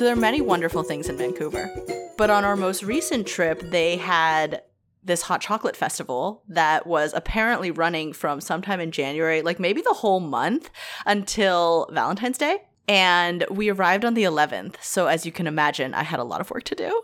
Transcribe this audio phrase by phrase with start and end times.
[0.00, 1.70] So there are many wonderful things in Vancouver.
[2.16, 4.62] But on our most recent trip, they had
[5.04, 9.92] this hot chocolate festival that was apparently running from sometime in January, like maybe the
[9.92, 10.70] whole month
[11.04, 12.62] until Valentine's Day.
[12.88, 14.76] And we arrived on the 11th.
[14.80, 17.02] So as you can imagine, I had a lot of work to do.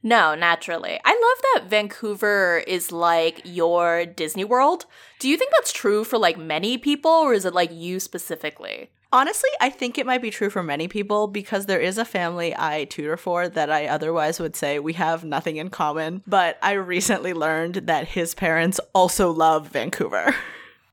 [0.00, 1.00] No, naturally.
[1.04, 4.86] I love that Vancouver is like your Disney World.
[5.18, 8.92] Do you think that's true for like many people or is it like you specifically?
[9.12, 12.54] Honestly, I think it might be true for many people because there is a family
[12.56, 16.22] I tutor for that I otherwise would say we have nothing in common.
[16.28, 20.34] But I recently learned that his parents also love Vancouver.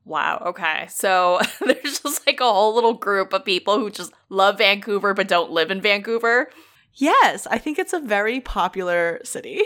[0.04, 0.86] Wow, okay.
[0.88, 5.28] So there's just like a whole little group of people who just love Vancouver but
[5.28, 6.50] don't live in Vancouver.
[6.94, 9.62] Yes, I think it's a very popular city.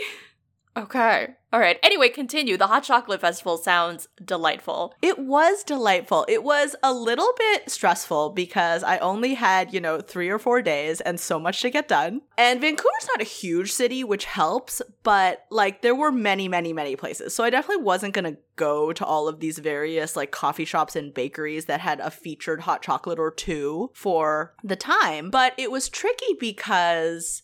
[0.77, 1.29] Okay.
[1.53, 1.77] All right.
[1.83, 2.57] Anyway, continue.
[2.57, 4.95] The Hot Chocolate Festival sounds delightful.
[5.03, 6.25] It was delightful.
[6.27, 10.63] It was a little bit stressful because I only had, you know, three or four
[10.63, 12.23] days and so much to get done.
[12.39, 16.95] And Vancouver's not a huge city, which helps, but like there were many, many, many
[16.95, 17.35] places.
[17.35, 20.95] So I definitely wasn't going to go to all of these various like coffee shops
[20.95, 25.29] and bakeries that had a featured hot chocolate or two for the time.
[25.29, 27.43] But it was tricky because.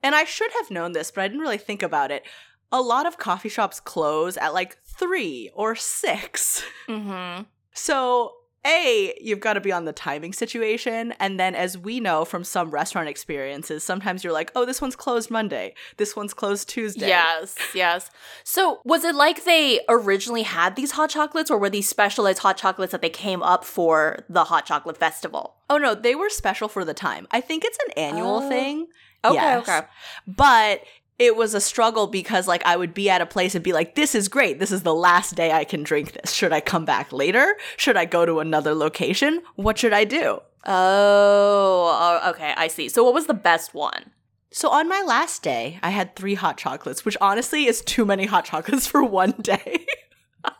[0.00, 2.22] And I should have known this, but I didn't really think about it
[2.70, 7.42] a lot of coffee shops close at like three or 6 Mm-hmm.
[7.74, 8.32] So,
[8.66, 11.14] A, you've got to be on the timing situation.
[11.20, 14.96] And then, as we know from some restaurant experiences, sometimes you're like, oh, this one's
[14.96, 15.74] closed Monday.
[15.96, 17.06] This one's closed Tuesday.
[17.06, 18.10] Yes, yes.
[18.42, 22.56] So, was it like they originally had these hot chocolates, or were these specialized hot
[22.56, 25.54] chocolates that they came up for the Hot Chocolate Festival?
[25.70, 27.28] Oh, no, they were special for the time.
[27.30, 28.48] I think it's an annual Oh.
[28.48, 28.88] thing.
[29.24, 29.68] Okay, Yes.
[29.68, 29.86] okay.
[30.26, 30.82] But
[31.18, 33.94] it was a struggle because like I would be at a place and be like,
[33.94, 34.58] this is great.
[34.58, 36.32] This is the last day I can drink this.
[36.32, 37.56] Should I come back later?
[37.76, 39.42] Should I go to another location?
[39.56, 40.40] What should I do?
[40.66, 42.88] Oh, oh, okay, I see.
[42.88, 44.10] So, what was the best one?
[44.50, 48.26] So on my last day, I had three hot chocolates, which honestly is too many
[48.26, 49.86] hot chocolates for one day.
[50.42, 50.54] but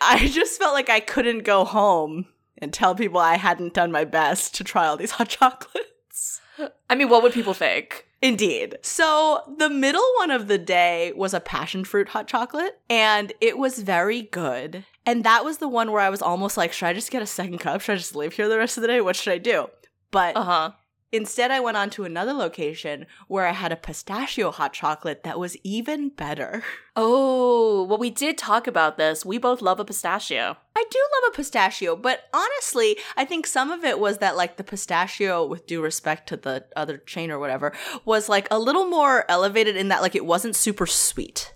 [0.00, 2.26] I just felt like I couldn't go home
[2.58, 6.40] and tell people I hadn't done my best to try all these hot chocolates.
[6.90, 8.06] I mean, what would people think?
[8.22, 8.78] Indeed.
[8.80, 13.58] So the middle one of the day was a passion fruit hot chocolate, and it
[13.58, 14.84] was very good.
[15.04, 17.26] And that was the one where I was almost like, should I just get a
[17.26, 17.82] second cup?
[17.82, 19.00] Should I just live here the rest of the day?
[19.02, 19.68] What should I do?
[20.10, 20.70] But Uh huh.
[21.14, 25.38] Instead, I went on to another location where I had a pistachio hot chocolate that
[25.38, 26.62] was even better.
[26.96, 29.26] Oh, well, we did talk about this.
[29.26, 30.56] We both love a pistachio.
[30.76, 34.58] I do love a pistachio, but honestly, I think some of it was that like
[34.58, 37.72] the pistachio, with due respect to the other chain or whatever,
[38.04, 41.52] was like a little more elevated in that like it wasn't super sweet.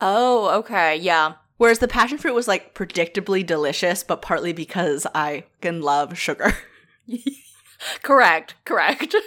[0.00, 1.34] Oh, okay, yeah.
[1.58, 6.56] Whereas the passion fruit was like predictably delicious, but partly because I can love sugar.
[8.02, 9.14] Correct, correct.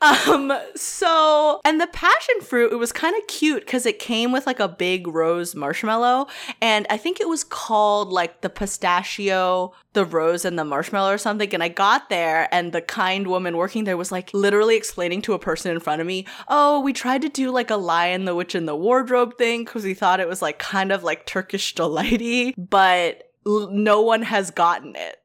[0.00, 4.46] Um, so, and the passion fruit, it was kind of cute because it came with
[4.46, 6.28] like a big rose marshmallow.
[6.60, 11.18] And I think it was called like the pistachio, the rose, and the marshmallow or
[11.18, 11.52] something.
[11.52, 15.32] And I got there, and the kind woman working there was like literally explaining to
[15.32, 18.36] a person in front of me, Oh, we tried to do like a lion, the
[18.36, 21.74] witch, and the wardrobe thing because we thought it was like kind of like Turkish
[21.74, 25.16] delighty, but l- no one has gotten it.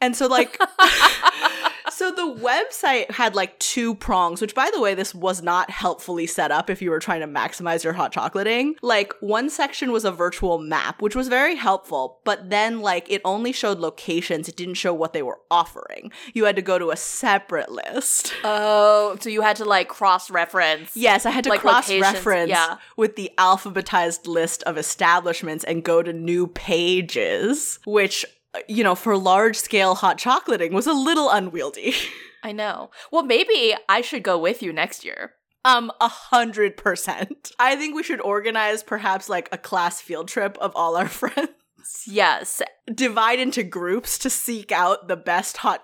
[0.00, 0.58] And so, like,
[1.92, 6.26] so the website had like two prongs, which by the way, this was not helpfully
[6.26, 8.74] set up if you were trying to maximize your hot chocolating.
[8.82, 13.20] Like, one section was a virtual map, which was very helpful, but then like it
[13.24, 16.10] only showed locations, it didn't show what they were offering.
[16.34, 18.32] You had to go to a separate list.
[18.44, 20.96] Oh, so you had to like cross reference.
[20.96, 22.78] Yes, I had to Like cross reference yeah.
[22.96, 28.24] with the alphabetized list of establishments and go to new pages, which,
[28.68, 31.94] you know, for large scale hot chocolating was a little unwieldy.
[32.42, 32.90] I know.
[33.10, 35.34] Well, maybe I should go with you next year.
[35.64, 37.52] Um, a hundred percent.
[37.58, 41.50] I think we should organize perhaps like a class field trip of all our friends.
[42.06, 42.62] Yes.
[42.92, 45.82] Divide into groups to seek out the best hot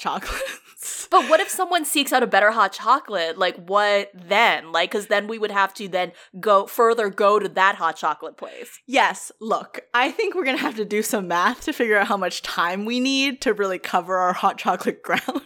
[1.11, 3.39] But what if someone seeks out a better hot chocolate?
[3.39, 4.73] Like, what then?
[4.73, 8.37] Like, because then we would have to then go further, go to that hot chocolate
[8.37, 8.79] place.
[8.87, 12.17] Yes, look, I think we're gonna have to do some math to figure out how
[12.17, 15.43] much time we need to really cover our hot chocolate ground.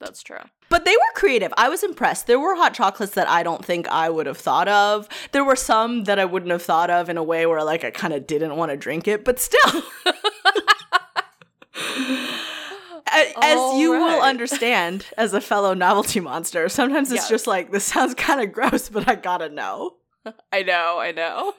[0.00, 0.38] That's true.
[0.68, 1.52] But they were creative.
[1.56, 2.26] I was impressed.
[2.26, 5.08] There were hot chocolates that I don't think I would have thought of.
[5.32, 7.90] There were some that I wouldn't have thought of in a way where like I
[7.90, 9.82] kind of didn't want to drink it, but still.
[13.12, 17.28] As you will understand as a fellow novelty monster, sometimes it's Yes.
[17.28, 19.96] just like this sounds kind of gross, but I gotta know.
[20.52, 21.54] I know, I know.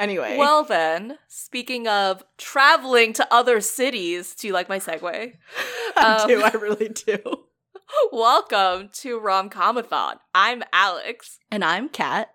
[0.00, 0.36] Anyway.
[0.36, 5.34] Well, then, speaking of traveling to other cities, do you like my segue?
[5.96, 6.42] I um, do.
[6.42, 7.18] I really do.
[8.12, 10.16] Welcome to Romcomathon.
[10.34, 12.30] I'm Alex, And I'm Kat.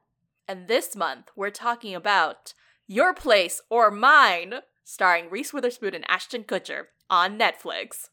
[0.48, 2.54] and this month we're talking about
[2.88, 8.08] Your Place or Mine, starring Reese Witherspoon and Ashton Kutcher on Netflix.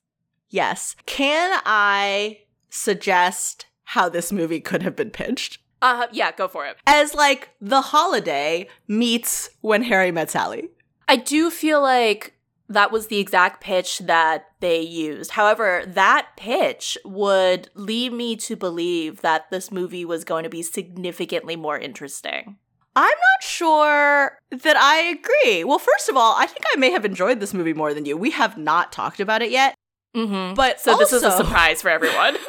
[0.48, 0.96] Yes.
[1.06, 5.58] Can I suggest how this movie could have been pitched?
[5.80, 6.76] Uh, yeah, go for it.
[6.86, 10.68] As like The Holiday meets When Harry Met Sally.
[11.08, 12.34] I do feel like
[12.68, 15.32] that was the exact pitch that they used.
[15.32, 20.62] However, that pitch would lead me to believe that this movie was going to be
[20.62, 22.56] significantly more interesting.
[22.96, 25.64] I'm not sure that I agree.
[25.64, 28.16] Well, first of all, I think I may have enjoyed this movie more than you.
[28.16, 29.74] We have not talked about it yet.
[30.14, 30.54] Mm-hmm.
[30.54, 32.36] But So this is a surprise for everyone.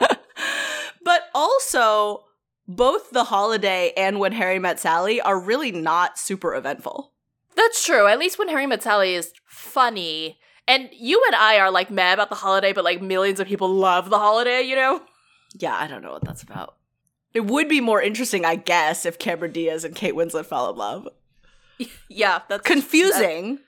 [1.02, 2.24] But also,
[2.68, 7.12] both The Holiday and When Harry Met Sally are really not super eventful.
[7.56, 8.06] That's true.
[8.06, 10.38] At least when Harry Met Sally is funny.
[10.68, 13.68] And you and I are like mad about the holiday, but like millions of people
[13.68, 15.02] love the holiday, you know?
[15.58, 16.76] Yeah, I don't know what that's about.
[17.32, 20.76] It would be more interesting, I guess, if Cameron Diaz and Kate Winslet fell in
[20.76, 21.08] love.
[22.10, 23.60] Yeah, that's Confusing,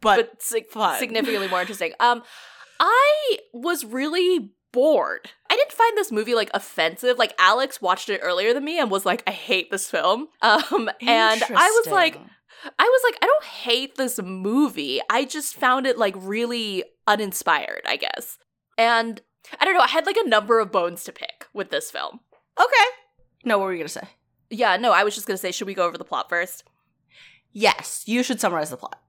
[0.00, 0.66] but, but sig-
[0.98, 1.92] significantly more interesting.
[1.98, 2.22] Um,
[2.78, 5.30] I was really bored.
[5.50, 7.18] I didn't find this movie like offensive.
[7.18, 10.88] Like Alex watched it earlier than me and was like, "I hate this film." Um,
[11.00, 12.16] and I was like,
[12.78, 15.00] I was like, I don't hate this movie.
[15.10, 18.38] I just found it like really uninspired, I guess.
[18.78, 19.20] And
[19.60, 19.80] I don't know.
[19.80, 22.20] I had like a number of bones to pick with this film.
[22.58, 22.84] Okay.
[23.44, 24.08] No, what were you gonna say?
[24.50, 26.64] Yeah, no, I was just gonna say, should we go over the plot first?
[27.52, 29.00] Yes, you should summarize the plot.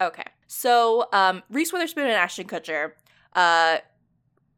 [0.00, 0.24] Okay.
[0.46, 2.92] So, um, Reese Witherspoon and Ashton Kutcher,
[3.34, 3.78] uh,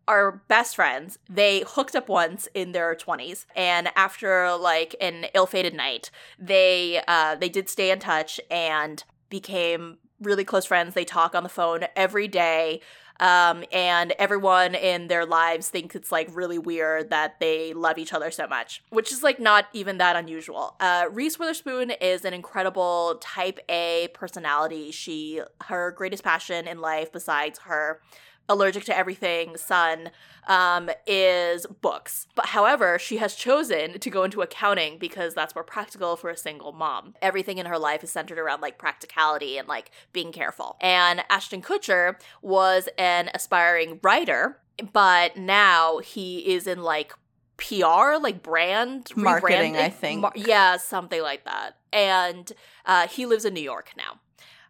[0.07, 1.19] are best friends.
[1.29, 7.37] They hooked up once in their 20s, and after like an ill-fated night, they uh
[7.37, 10.95] they did stay in touch and became really close friends.
[10.95, 12.81] They talk on the phone every day.
[13.21, 18.13] Um, and everyone in their lives thinks it's like really weird that they love each
[18.13, 20.75] other so much, which is like not even that unusual.
[20.81, 24.91] Uh, Reese Witherspoon is an incredible type A personality.
[24.91, 28.01] She, her greatest passion in life, besides her
[28.49, 30.11] allergic to everything son
[30.47, 35.65] um, is books but however she has chosen to go into accounting because that's more
[35.65, 39.67] practical for a single mom everything in her life is centered around like practicality and
[39.69, 44.59] like being careful and ashton kutcher was an aspiring writer
[44.93, 47.15] but now he is in like
[47.57, 50.23] PR, like brand Marketing, rebranding- I think.
[50.23, 51.77] Mar- yeah, something like that.
[51.93, 52.51] And
[52.85, 54.19] uh, he lives in New York now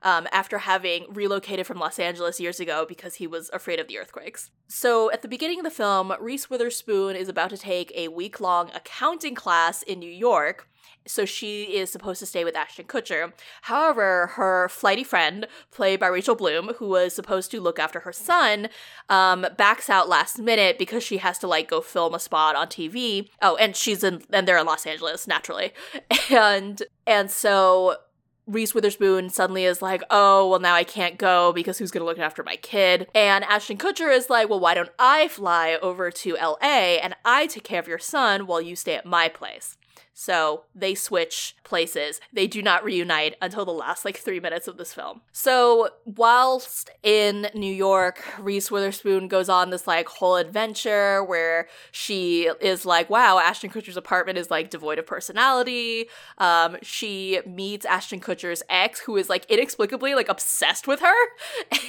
[0.05, 3.99] um, after having relocated from Los Angeles years ago because he was afraid of the
[3.99, 4.51] earthquakes.
[4.69, 8.41] So, at the beginning of the film, Reese Witherspoon is about to take a week
[8.41, 10.69] long accounting class in New York.
[11.07, 13.33] So, she is supposed to stay with Ashton Kutcher.
[13.63, 18.13] However, her flighty friend, played by Rachel Bloom, who was supposed to look after her
[18.13, 18.69] son,
[19.09, 22.67] um, backs out last minute because she has to like go film a spot on
[22.69, 23.29] TV.
[23.41, 25.73] Oh, and she's in, and they're in Los Angeles, naturally.
[26.31, 27.97] And, and so
[28.47, 32.07] Reese Witherspoon suddenly is like, oh, well, now I can't go because who's going to
[32.07, 33.09] look after my kid?
[33.15, 37.47] And Ashton Kutcher is like, well, why don't I fly over to LA and I
[37.47, 39.79] take care of your son while you stay at my place?
[40.17, 42.21] So they switch places.
[42.33, 45.23] They do not reunite until the last like three minutes of this film.
[45.33, 52.49] So whilst in New York, Reese Witherspoon goes on this like whole adventure where she
[52.61, 56.07] is like, wow, Ashton Kutcher's apartment is like devoid of personality.
[56.39, 61.15] Um, she meets Ashton Kutcher's ex, who is like inexplicably like obsessed with her,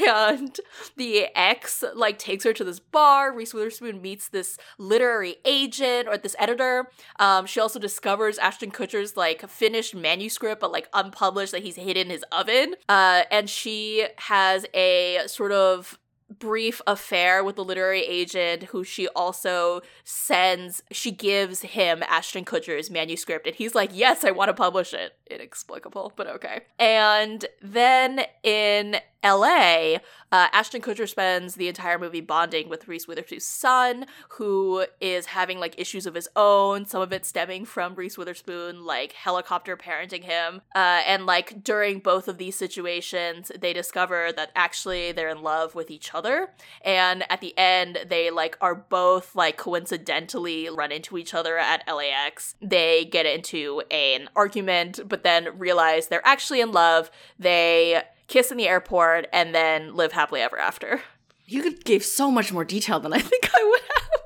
[0.07, 0.59] and
[0.97, 3.31] the ex like takes her to this bar.
[3.31, 6.89] Reese Witherspoon meets this literary agent or this editor.
[7.19, 12.05] Um, she also discovers Ashton Kutcher's like finished manuscript, but like unpublished that he's hidden
[12.05, 12.75] in his oven.
[12.87, 15.99] Uh, and she has a sort of
[16.39, 22.89] brief affair with the literary agent who she also sends she gives him ashton kutcher's
[22.89, 26.61] manuscript and he's like yes i want to publish it inexplicable but okay.
[26.79, 29.97] And then in la
[30.31, 35.59] uh, ashton kutcher spends the entire movie bonding with reese witherspoon's son who is having
[35.59, 40.23] like issues of his own some of it stemming from reese witherspoon like helicopter parenting
[40.23, 40.61] him.
[40.75, 45.73] Uh, and like during both of these situations they discover that actually they're in love
[45.73, 46.49] with each other.
[46.83, 51.83] And at the end they like are both like coincidentally run into each other at
[51.87, 58.51] LAX they get into an argument but then realize they're actually in love they kiss
[58.51, 61.01] in the airport and then live happily ever after
[61.45, 64.21] You gave so much more detail than I think I would have.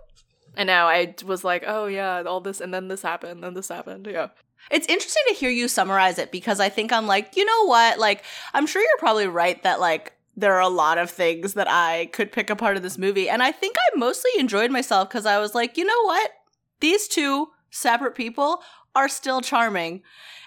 [0.58, 0.88] I know.
[0.88, 4.08] I was like, oh yeah, all this, and then this happened, and this happened.
[4.12, 4.28] Yeah.
[4.72, 7.98] It's interesting to hear you summarize it because I think I'm like, you know what?
[7.98, 11.70] Like, I'm sure you're probably right that like there are a lot of things that
[11.70, 13.30] I could pick apart of this movie.
[13.30, 16.32] And I think I mostly enjoyed myself because I was like, you know what?
[16.80, 18.62] These two separate people
[18.96, 20.02] are still charming.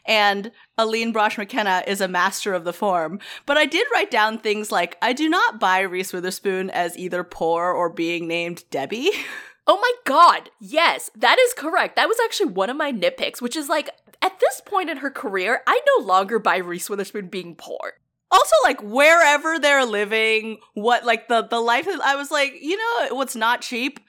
[0.04, 3.20] And Aline Brosh McKenna is a master of the form.
[3.46, 7.24] But I did write down things like I do not buy Reese Witherspoon as either
[7.24, 9.10] poor or being named Debbie.
[9.64, 11.94] Oh my god, yes, that is correct.
[11.94, 13.90] That was actually one of my nitpicks, which is like,
[14.20, 17.92] at this point in her career, I no longer buy Reese Witherspoon being poor
[18.32, 23.14] also like wherever they're living what like the the life i was like you know
[23.14, 24.00] what's not cheap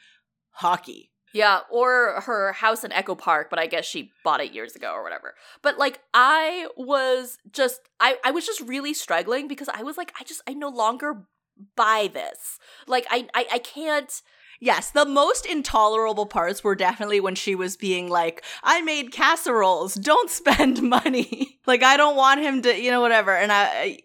[0.51, 4.75] hockey yeah or her house in echo park but i guess she bought it years
[4.75, 9.69] ago or whatever but like i was just i i was just really struggling because
[9.73, 11.25] i was like i just i no longer
[11.75, 14.21] buy this like i i, I can't
[14.63, 19.93] Yes, the most intolerable parts were definitely when she was being like, I made casseroles,
[19.95, 21.59] don't spend money.
[21.65, 23.35] like, I don't want him to, you know, whatever.
[23.35, 23.99] And I, I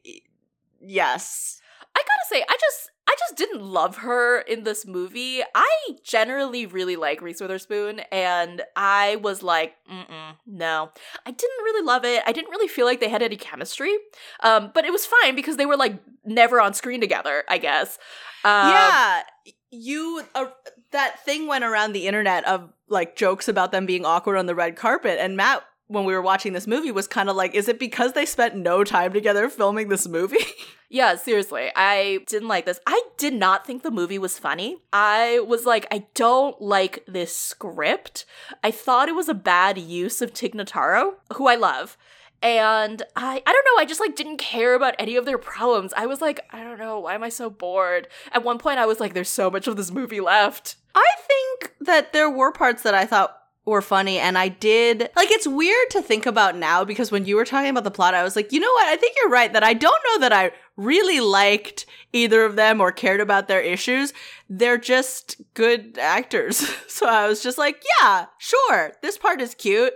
[0.80, 1.60] yes.
[1.94, 5.42] I gotta say, I just, I just didn't love her in this movie.
[5.54, 5.70] I
[6.04, 10.04] generally really like Reese Witherspoon, and I was like, mm
[10.46, 10.90] no.
[11.24, 12.22] I didn't really love it.
[12.26, 13.96] I didn't really feel like they had any chemistry.
[14.40, 17.98] Um, but it was fine because they were like never on screen together, I guess.
[18.44, 19.22] Um, yeah
[19.70, 20.46] you uh,
[20.92, 24.54] that thing went around the internet of like jokes about them being awkward on the
[24.54, 27.68] red carpet and matt when we were watching this movie was kind of like is
[27.68, 30.36] it because they spent no time together filming this movie
[30.88, 35.40] yeah seriously i didn't like this i did not think the movie was funny i
[35.40, 38.24] was like i don't like this script
[38.62, 41.96] i thought it was a bad use of tig notaro who i love
[42.42, 45.92] and I I don't know, I just like didn't care about any of their problems.
[45.96, 48.06] I was like, I don't know, why am I so bored?
[48.32, 50.76] At one point I was like there's so much of this movie left.
[50.94, 55.30] I think that there were parts that I thought were funny and I did like
[55.30, 58.22] it's weird to think about now because when you were talking about the plot I
[58.22, 58.86] was like, "You know what?
[58.86, 62.80] I think you're right that I don't know that I really liked either of them
[62.80, 64.12] or cared about their issues.
[64.48, 66.58] They're just good actors."
[66.88, 68.92] so I was just like, "Yeah, sure.
[69.02, 69.94] This part is cute."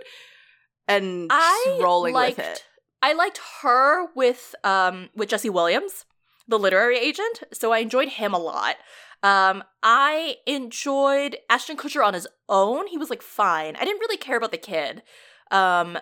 [0.87, 2.63] and I rolling liked, with it.
[3.01, 6.05] I liked her with um with Jesse Williams,
[6.47, 7.43] the literary agent.
[7.51, 8.75] So I enjoyed him a lot.
[9.23, 12.87] Um, I enjoyed Ashton Kutcher on his own.
[12.87, 13.75] He was like fine.
[13.77, 15.01] I didn't really care about the kid.
[15.49, 15.97] Um,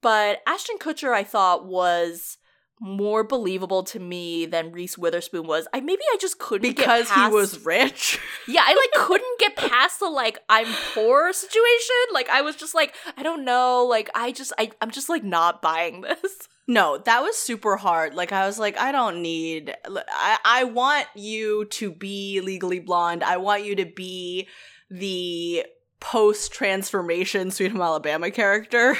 [0.00, 2.38] but Ashton Kutcher I thought was
[2.82, 5.68] more believable to me than Reese Witherspoon was.
[5.72, 8.18] I maybe I just couldn't because past, he was rich.
[8.48, 11.96] yeah, I like couldn't get past the like I'm poor situation.
[12.12, 13.86] Like I was just like I don't know.
[13.88, 16.20] Like I just I I'm just like not buying this.
[16.68, 18.14] No, that was super hard.
[18.14, 19.74] Like I was like I don't need.
[19.84, 23.24] I I want you to be legally blonde.
[23.24, 24.46] I want you to be
[24.88, 25.66] the
[25.98, 28.96] post transformation Sweet Home Alabama character.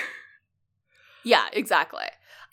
[1.23, 2.05] Yeah, exactly.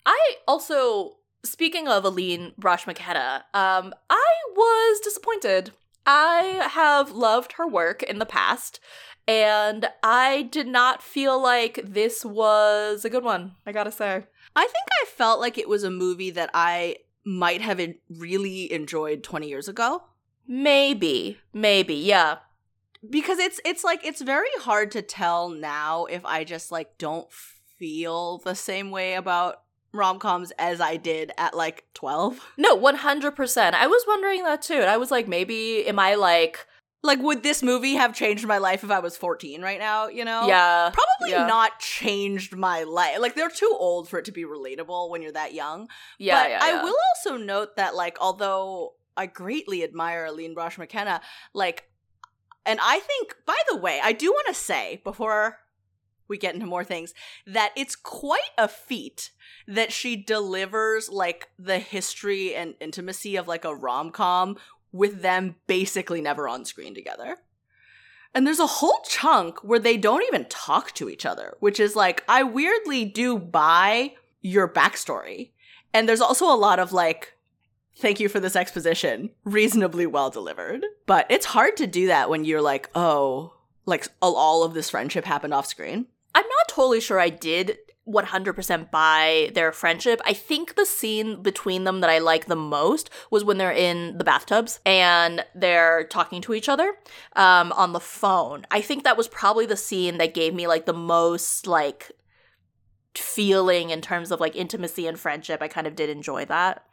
[0.06, 5.72] I also Speaking of Aline Brosh McKenna, um, I was disappointed.
[6.06, 8.80] I have loved her work in the past,
[9.26, 14.24] and I did not feel like this was a good one, I gotta say.
[14.56, 19.22] I think I felt like it was a movie that I might have really enjoyed
[19.22, 20.02] 20 years ago.
[20.46, 21.38] Maybe.
[21.52, 22.38] Maybe, yeah.
[23.08, 27.30] Because it's it's like it's very hard to tell now if I just like don't
[27.78, 32.40] feel the same way about rom-coms as I did at like 12.
[32.56, 33.74] No, 100%.
[33.74, 34.74] I was wondering that too.
[34.74, 36.66] And I was like maybe am I like
[37.02, 40.24] like would this movie have changed my life if I was 14 right now, you
[40.24, 40.46] know?
[40.46, 40.90] Yeah.
[40.92, 41.46] Probably yeah.
[41.46, 43.18] not changed my life.
[43.18, 45.88] Like they're too old for it to be relatable when you're that young.
[46.18, 50.78] Yeah, but yeah, I will also note that like although I greatly admire Aline Brosh
[50.78, 51.20] McKenna,
[51.54, 51.88] like
[52.66, 55.58] and I think by the way, I do want to say before
[56.30, 57.12] we get into more things
[57.46, 59.30] that it's quite a feat
[59.68, 64.56] that she delivers like the history and intimacy of like a rom-com
[64.92, 67.36] with them basically never on screen together.
[68.34, 71.96] And there's a whole chunk where they don't even talk to each other, which is
[71.96, 75.50] like, I weirdly do buy your backstory.
[75.92, 77.34] And there's also a lot of like,
[77.96, 80.84] thank you for this exposition, reasonably well delivered.
[81.06, 85.24] But it's hard to do that when you're like, oh, like all of this friendship
[85.24, 86.06] happened off screen.
[86.34, 90.20] I'm not totally sure I did 100% buy their friendship.
[90.24, 94.18] I think the scene between them that I like the most was when they're in
[94.18, 96.94] the bathtubs and they're talking to each other
[97.36, 98.66] um, on the phone.
[98.70, 102.10] I think that was probably the scene that gave me like the most like
[103.14, 105.62] feeling in terms of like intimacy and friendship.
[105.62, 106.84] I kind of did enjoy that.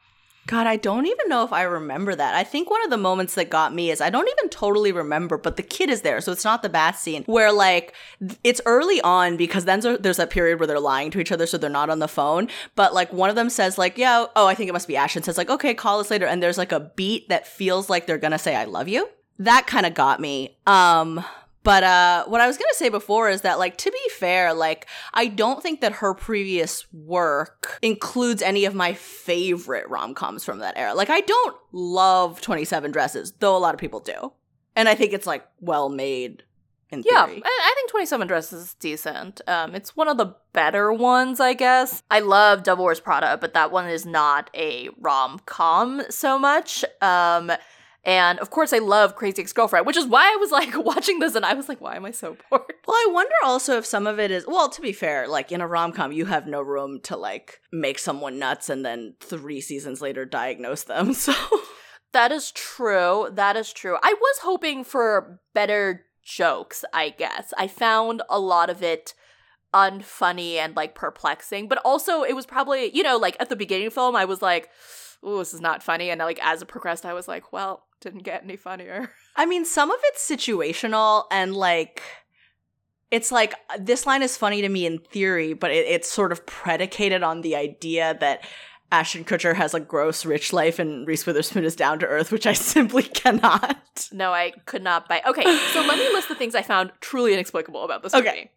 [0.48, 2.34] God, I don't even know if I remember that.
[2.34, 5.38] I think one of the moments that got me is I don't even totally remember,
[5.38, 6.22] but the kid is there.
[6.22, 7.94] So it's not the bath scene where like
[8.46, 11.58] it's early on because then there's that period where they're lying to each other so
[11.58, 12.48] they're not on the phone.
[12.76, 15.22] But like one of them says like, yeah, oh, I think it must be Ashton
[15.22, 16.26] says like, okay, call us later.
[16.26, 19.10] And there's like a beat that feels like they're going to say, I love you.
[19.40, 20.58] That kind of got me.
[20.66, 21.24] Um,
[21.68, 24.88] but uh, what I was gonna say before is that, like, to be fair, like,
[25.14, 30.60] I don't think that her previous work includes any of my favorite rom coms from
[30.60, 30.94] that era.
[30.94, 34.32] Like, I don't love Twenty Seven Dresses, though a lot of people do,
[34.78, 36.44] and I think it's like well made.
[36.90, 37.42] In yeah, theory.
[37.44, 39.42] I, I think Twenty Seven Dresses is decent.
[39.46, 42.02] Um, it's one of the better ones, I guess.
[42.10, 46.86] I love Devil Wears Prada, but that one is not a rom com so much.
[47.02, 47.52] Um
[48.08, 51.20] and of course, I love Crazy Ex Girlfriend, which is why I was like watching
[51.20, 52.74] this and I was like, why am I so bored?
[52.88, 55.60] Well, I wonder also if some of it is, well, to be fair, like in
[55.60, 59.60] a rom com, you have no room to like make someone nuts and then three
[59.60, 61.14] seasons later diagnose them.
[61.28, 61.34] So
[62.14, 63.28] that is true.
[63.34, 63.98] That is true.
[64.02, 67.54] I was hoping for better jokes, I guess.
[67.58, 69.14] I found a lot of it
[69.74, 73.88] unfunny and like perplexing, but also it was probably, you know, like at the beginning
[73.88, 74.70] of the film, I was like,
[75.24, 76.10] oh, this is not funny.
[76.10, 79.12] And like as it progressed, I was like, well, didn't get any funnier.
[79.36, 82.02] I mean, some of it's situational and like
[83.10, 86.32] it's like uh, this line is funny to me in theory, but it, it's sort
[86.32, 88.46] of predicated on the idea that
[88.92, 92.48] Ashton Kutcher has a gross rich life and Reese Witherspoon is down to earth, which
[92.48, 94.10] I simply cannot.
[94.12, 95.22] No, I could not buy.
[95.28, 95.44] Okay,
[95.74, 98.52] so let me list the things I found truly inexplicable about this movie.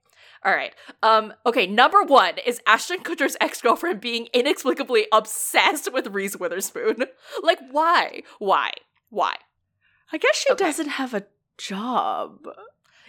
[0.45, 0.75] All right.
[1.03, 7.05] Um, okay, number one is Ashton Kutcher's ex-girlfriend being inexplicably obsessed with Reese Witherspoon.
[7.43, 8.23] like, why?
[8.39, 8.71] Why?
[9.11, 9.35] Why?
[10.13, 10.65] I guess she okay.
[10.65, 11.27] doesn't have a
[11.59, 12.49] job.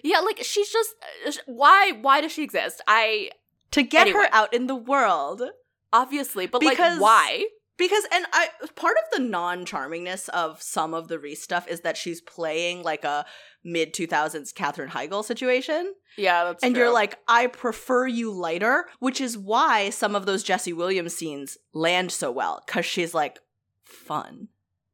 [0.04, 0.96] Yeah, like she's just
[1.28, 2.82] uh, why why does she exist?
[2.88, 3.32] I
[3.72, 4.24] to get anyway.
[4.24, 5.44] her out in the world.
[5.94, 7.46] Obviously, but because, like why?
[7.82, 11.98] Because and I part of the non-charmingness of some of the Reese stuff is that
[11.98, 13.26] she's playing like a
[13.64, 15.96] mid 2000s Katherine Heigl situation.
[16.16, 16.84] Yeah, that's And true.
[16.84, 21.58] you're like, I prefer you lighter, which is why some of those Jesse Williams scenes
[21.74, 23.39] land so well, because she's like
[23.84, 24.50] fun.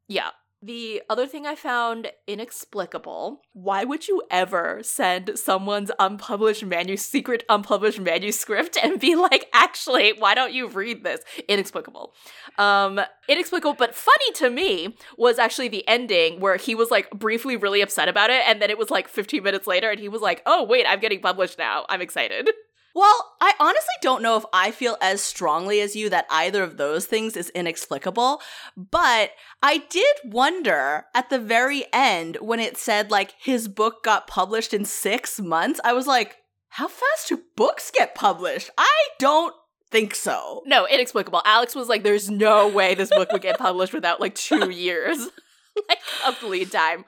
[0.07, 0.29] Yeah.
[0.61, 7.43] The other thing I found inexplicable, why would you ever send someone's unpublished manu- secret
[7.47, 11.21] unpublished manuscript and be like, actually, why don't you read this?
[11.47, 12.13] Inexplicable.
[12.57, 17.55] Um, inexplicable, but funny to me was actually the ending where he was like briefly
[17.55, 20.21] really upset about it, and then it was like 15 minutes later, and he was
[20.21, 21.85] like, oh, wait, I'm getting published now.
[21.87, 22.49] I'm excited.
[22.97, 26.77] Well, I honestly don't know if I feel as strongly as you that either of
[26.77, 28.41] those things is inexplicable,
[28.75, 34.25] but I did wonder at the very end when it said like his book got
[34.25, 35.79] published in six months.
[35.83, 36.37] I was like,
[36.69, 38.71] how fast do books get published?
[38.79, 39.53] I don't
[39.91, 40.63] think so.
[40.65, 41.43] No, inexplicable.
[41.45, 45.29] Alex was like, there's no way this book would get published without like two years.
[45.89, 47.05] like of lead time.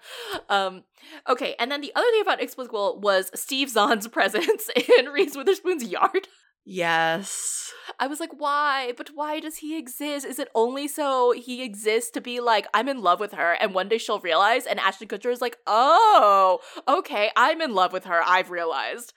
[0.49, 0.83] Um,
[1.27, 5.83] okay, and then the other thing about Inexplicable was Steve Zahn's presence in Reese Witherspoon's
[5.83, 6.27] yard.
[6.65, 7.71] Yes.
[7.99, 8.93] I was like, why?
[8.95, 10.25] But why does he exist?
[10.25, 13.73] Is it only so he exists to be like, I'm in love with her, and
[13.73, 14.65] one day she'll realize?
[14.65, 18.21] And Ashton Kutcher is like, oh, okay, I'm in love with her.
[18.23, 19.13] I've realized.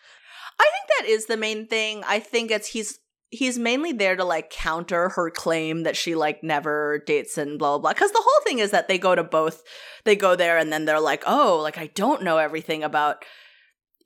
[0.58, 2.02] I think that is the main thing.
[2.06, 3.00] I think it's he's
[3.33, 7.71] he's mainly there to like counter her claim that she like never dates and blah
[7.71, 7.92] blah blah.
[7.92, 9.62] Because the whole thing is that they go to both,
[10.05, 13.25] they go there and then they're like, oh, like I don't know everything about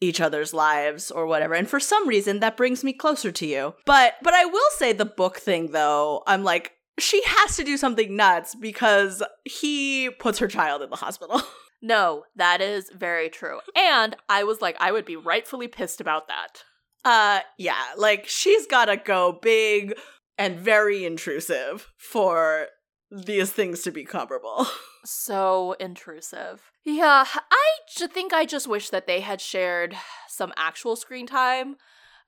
[0.00, 1.54] each other's lives or whatever.
[1.54, 3.74] And for some reason that brings me closer to you.
[3.84, 7.76] But but I will say the book thing though, I'm like, she has to do
[7.76, 11.42] something nuts because he puts her child in the hospital.
[11.82, 13.60] No, that is very true.
[13.76, 16.64] And I was like, I would be rightfully pissed about that.
[17.06, 19.94] Uh, yeah, like she's gotta go big
[20.36, 22.66] and very intrusive for
[23.12, 24.66] these things to be comparable.
[25.08, 26.72] So intrusive.
[26.84, 27.66] Yeah, I
[27.96, 29.94] j- think I just wish that they had shared
[30.26, 31.76] some actual screen time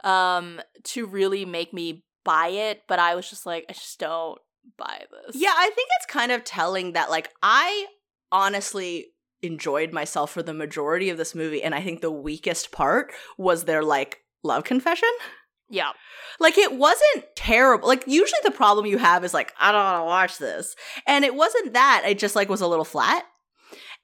[0.05, 4.39] um to really make me buy it, but I was just like I just don't
[4.77, 5.35] buy this.
[5.35, 7.87] Yeah, I think it's kind of telling that like I
[8.31, 9.07] honestly
[9.43, 13.65] enjoyed myself for the majority of this movie and I think the weakest part was
[13.65, 15.09] their like love confession.
[15.69, 15.91] Yeah.
[16.41, 17.89] Like it wasn't terrible.
[17.89, 20.77] Like usually the problem you have is like I don't want to watch this.
[21.07, 22.05] And it wasn't that.
[22.07, 23.25] It just like was a little flat.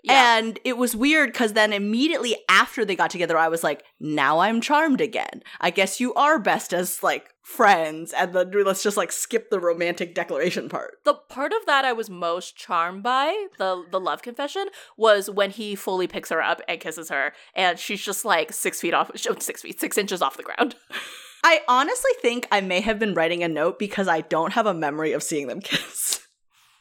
[0.05, 0.37] Yeah.
[0.37, 4.41] And it was weird because then immediately after they got together, I was like, now
[4.41, 5.43] I'm charmed again.
[5.61, 8.13] I guess you are best as like friends.
[8.13, 10.99] And then let's just like skip the romantic declaration part.
[11.05, 14.67] The part of that I was most charmed by, the the love confession,
[14.99, 18.81] was when he fully picks her up and kisses her, and she's just like six
[18.81, 20.77] feet off, oh, six feet, six inches off the ground.
[21.47, 24.73] I honestly think I may have been writing a note because I don't have a
[24.73, 26.24] memory of seeing them kiss.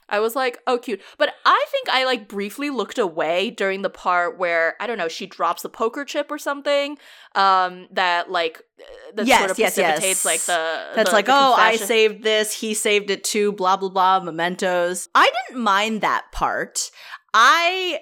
[0.09, 1.01] I was like, oh, cute.
[1.17, 5.07] But I think I like briefly looked away during the part where I don't know
[5.07, 6.97] she drops the poker chip or something.
[7.35, 8.83] Um, that like uh,
[9.15, 10.25] that Yes, sort of yes, precipitates yes.
[10.25, 13.77] like the That's the- like, the oh, I saved this, he saved it too, blah,
[13.77, 15.09] blah, blah, mementos.
[15.15, 16.91] I didn't mind that part.
[17.33, 17.99] I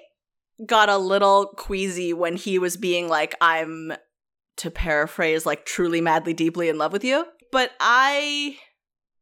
[0.66, 3.94] got a little queasy when he was being like, I'm,
[4.58, 7.26] to paraphrase, like, truly, madly, deeply in love with you.
[7.52, 8.58] But I,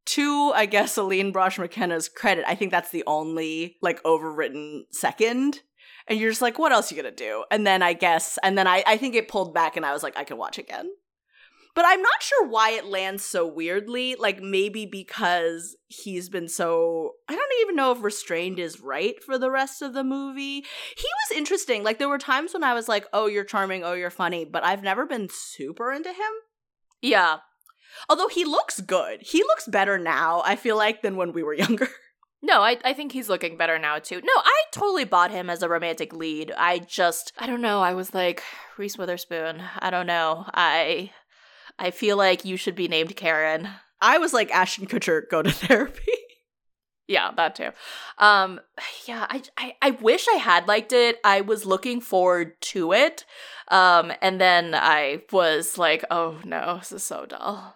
[0.05, 5.61] to, I guess, Aline Brosh McKenna's credit, I think that's the only, like, overwritten second.
[6.07, 7.43] And you're just like, what else are you gonna do?
[7.51, 10.01] And then I guess, and then I, I think it pulled back and I was
[10.01, 10.89] like, I can watch again.
[11.75, 14.15] But I'm not sure why it lands so weirdly.
[14.15, 19.37] Like maybe because he's been so I don't even know if restrained is right for
[19.37, 20.65] the rest of the movie.
[20.97, 21.83] He was interesting.
[21.83, 23.83] Like there were times when I was like, "Oh, you're charming.
[23.83, 26.31] Oh, you're funny." But I've never been super into him.
[27.01, 27.37] Yeah,
[28.09, 29.21] Although he looks good.
[29.21, 31.89] He looks better now, I feel like, than when we were younger.
[32.41, 34.21] No, I, I think he's looking better now too.
[34.21, 36.53] No, I totally bought him as a romantic lead.
[36.57, 37.81] I just I don't know.
[37.81, 38.43] I was like
[38.77, 39.61] Reese Witherspoon.
[39.79, 40.45] I don't know.
[40.53, 41.11] I
[41.77, 43.67] I feel like you should be named Karen.
[43.99, 46.13] I was like Ashton Kutcher go to therapy.
[47.07, 47.71] Yeah, that too.
[48.19, 48.61] Um,
[49.05, 51.17] yeah, I, I I wish I had liked it.
[51.23, 53.25] I was looking forward to it,
[53.69, 57.75] um, and then I was like, oh no, this is so dull.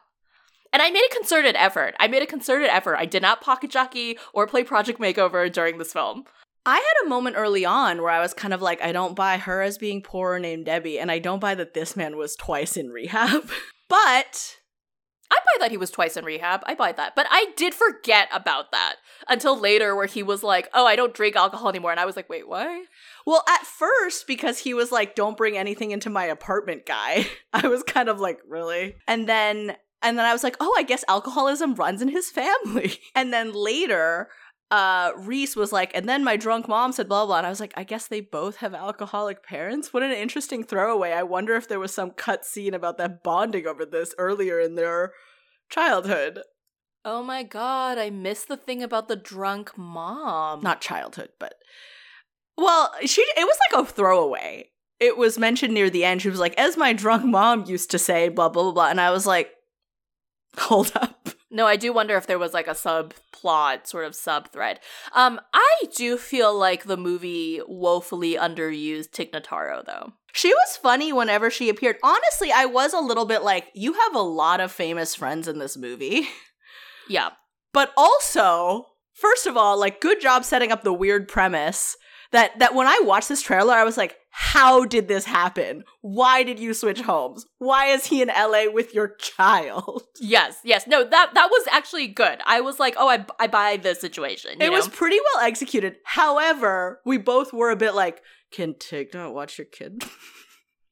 [0.73, 1.95] And I made a concerted effort.
[1.99, 2.97] I made a concerted effort.
[2.97, 6.25] I did not pocket jockey or play Project Makeover during this film.
[6.65, 9.37] I had a moment early on where I was kind of like, I don't buy
[9.37, 12.75] her as being poor named Debbie, and I don't buy that this man was twice
[12.77, 13.49] in rehab.
[13.89, 14.57] but
[15.29, 16.61] I buy that he was twice in rehab.
[16.65, 17.15] I buy that.
[17.15, 18.95] But I did forget about that
[19.27, 21.91] until later where he was like, oh, I don't drink alcohol anymore.
[21.91, 22.85] And I was like, wait, what?
[23.25, 27.67] Well, at first, because he was like, don't bring anything into my apartment guy, I
[27.67, 28.95] was kind of like, really?
[29.07, 32.99] And then and then I was like, oh, I guess alcoholism runs in his family.
[33.15, 34.29] And then later,
[34.69, 37.37] uh, Reese was like, and then my drunk mom said blah blah.
[37.37, 39.93] And I was like, I guess they both have alcoholic parents.
[39.93, 41.11] What an interesting throwaway.
[41.11, 44.75] I wonder if there was some cut scene about that bonding over this earlier in
[44.75, 45.13] their
[45.69, 46.41] childhood.
[47.05, 50.61] Oh my god, I missed the thing about the drunk mom.
[50.61, 51.55] Not childhood, but
[52.57, 54.69] well, she it was like a throwaway.
[54.99, 56.21] It was mentioned near the end.
[56.21, 58.89] She was like, as my drunk mom used to say, blah blah blah blah.
[58.89, 59.51] And I was like,
[60.57, 61.29] hold up.
[61.49, 64.79] No, I do wonder if there was like a subplot, sort of sub thread.
[65.13, 70.13] Um, I do feel like the movie woefully underused Tig Notaro, though.
[70.33, 71.97] She was funny whenever she appeared.
[72.03, 75.59] Honestly, I was a little bit like, you have a lot of famous friends in
[75.59, 76.27] this movie.
[77.07, 77.31] Yeah.
[77.71, 81.97] But also, first of all, like good job setting up the weird premise
[82.33, 85.83] that that when I watched this trailer, I was like, how did this happen?
[86.01, 87.45] Why did you switch homes?
[87.59, 90.03] Why is he in LA with your child?
[90.19, 90.87] Yes, yes.
[90.87, 92.39] No, that that was actually good.
[92.45, 94.51] I was like, oh, I, I buy this situation.
[94.59, 95.97] you It was pretty well executed.
[96.05, 100.03] However, we both were a bit like, can Tig not watch your kid?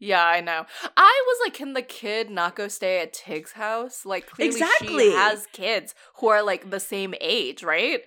[0.04, 0.66] Yeah, I know.
[0.98, 4.04] I was like, can the kid not go stay at Tig's house?
[4.04, 5.10] Like, clearly Exactly.
[5.12, 8.02] she has kids who are like the same age, right?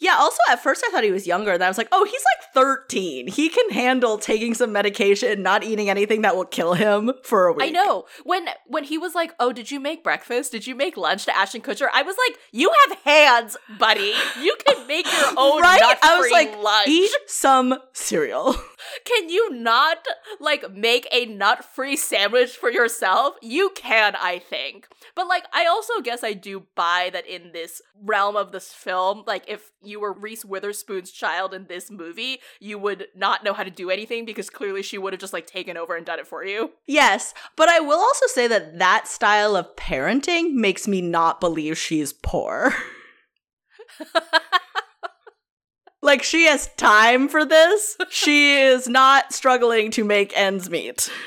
[0.00, 2.24] Yeah, also at first I thought he was younger, and I was like, oh, he's
[2.34, 3.28] like 13.
[3.28, 7.52] He can handle taking some medication, not eating anything that will kill him for a
[7.52, 7.66] week.
[7.66, 8.06] I know.
[8.24, 10.52] When when he was like, "Oh, did you make breakfast?
[10.52, 14.14] Did you make lunch to Ashton Kutcher?" I was like, "You have hands, buddy.
[14.40, 15.96] You can make your own right?
[16.02, 16.88] I was like, lunch.
[16.88, 18.54] eat some cereal.
[19.04, 19.98] Can you not
[20.40, 23.34] like make a nut-free sandwich for yourself?
[23.42, 24.88] You can, I think.
[25.14, 29.24] But like, I also guess I do buy that in this realm of this film,
[29.26, 33.64] like if you were Reese Witherspoon's child in this movie, you would not know how
[33.64, 36.26] to do anything because clearly she would have just like taken over and done it
[36.26, 36.70] for you.
[36.86, 41.76] yes, but I will also say that that style of parenting makes me not believe
[41.76, 42.74] she's poor.
[46.02, 47.96] like, she has time for this.
[48.08, 51.10] She is not struggling to make ends meet.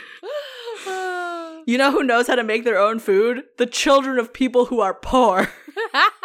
[1.66, 3.44] You know who knows how to make their own food?
[3.58, 5.50] The children of people who are poor.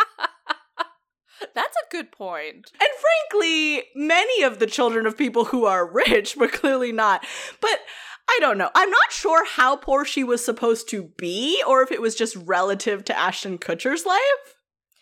[1.55, 2.71] That's a good point.
[2.73, 2.91] And
[3.31, 7.25] frankly, many of the children of people who are rich, but clearly not.
[7.61, 7.81] But
[8.29, 8.71] I don't know.
[8.75, 12.37] I'm not sure how poor she was supposed to be, or if it was just
[12.37, 14.21] relative to Ashton Kutcher's life.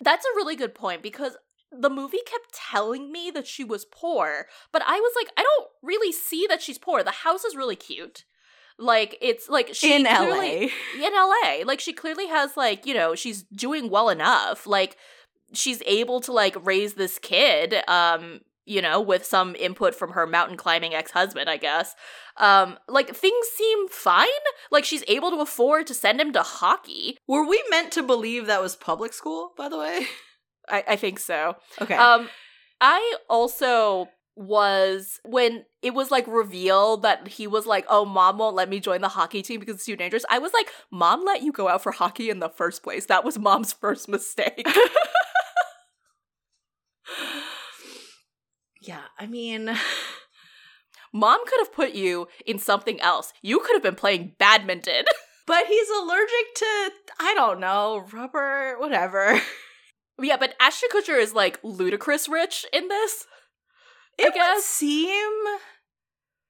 [0.01, 1.37] That's a really good point because
[1.72, 5.68] the movie kept telling me that she was poor, but I was like, I don't
[5.83, 7.03] really see that she's poor.
[7.03, 8.25] The house is really cute.
[8.79, 10.70] Like it's like she In clearly,
[11.01, 11.07] LA.
[11.07, 11.64] in LA.
[11.66, 14.66] Like she clearly has like, you know, she's doing well enough.
[14.66, 14.96] Like
[15.53, 20.27] she's able to like raise this kid um you know with some input from her
[20.27, 21.95] mountain climbing ex-husband i guess
[22.39, 24.27] um like things seem fine
[24.71, 28.47] like she's able to afford to send him to hockey Were we meant to believe
[28.47, 30.07] that was public school, by the way?
[30.69, 31.95] i, I think so Okay.
[31.95, 32.29] um
[32.79, 38.55] I also was when it was like revealed that he was like, "Oh, mom won't
[38.55, 41.41] let me join the hockey team because it's too dangerous." I was like, "Mom let
[41.43, 43.07] you go out for hockey in the first place.
[43.07, 44.67] That was mom's first mistake."
[48.81, 49.66] yeah, I mean,
[51.12, 53.33] mom could have put you in something else.
[53.42, 55.05] You could have been playing badminton.
[55.47, 56.90] but he's allergic to
[57.21, 59.40] I don't know, rubber, whatever.
[60.19, 63.27] Yeah, but Ashton Kutcher is like ludicrous rich in this.
[64.16, 65.31] It I guess seem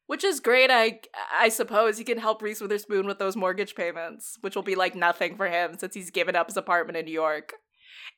[0.07, 0.71] which is great.
[0.71, 1.01] I
[1.37, 4.95] I suppose he can help Reese Witherspoon with those mortgage payments, which will be like
[4.95, 7.55] nothing for him since he's given up his apartment in New York.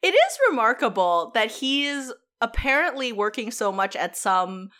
[0.03, 4.71] It is remarkable that he's apparently working so much at some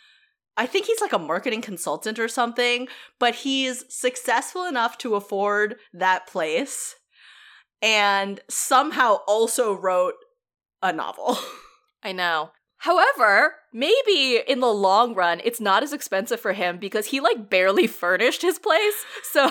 [0.57, 5.77] I think he's like a marketing consultant or something, but he's successful enough to afford
[5.93, 6.95] that place
[7.81, 10.15] and somehow also wrote
[10.81, 11.37] a novel.
[12.03, 12.51] I know.
[12.79, 17.49] However, maybe in the long run, it's not as expensive for him because he like
[17.49, 19.05] barely furnished his place.
[19.23, 19.49] So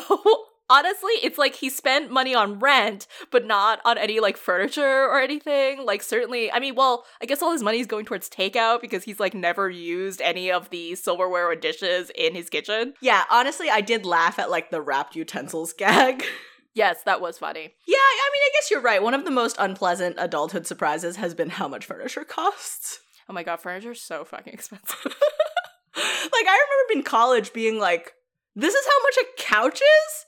[0.71, 5.21] honestly, it's like he spent money on rent, but not on any like furniture or
[5.21, 5.85] anything.
[5.85, 9.05] Like, certainly, I mean, well, I guess all his money is going towards takeout because
[9.05, 12.95] he's like never used any of the silverware or dishes in his kitchen.
[13.01, 16.25] Yeah, honestly, I did laugh at like the wrapped utensils gag.
[16.75, 17.75] Yes, that was funny.
[17.87, 19.03] Yeah, I mean, I guess you're right.
[19.03, 23.01] One of the most unpleasant adulthood surprises has been how much furniture costs.
[23.29, 24.97] Oh my god, furniture's so fucking expensive.
[25.05, 25.15] like,
[25.97, 28.13] I remember in college being like,
[28.55, 30.25] this is how much a couch is?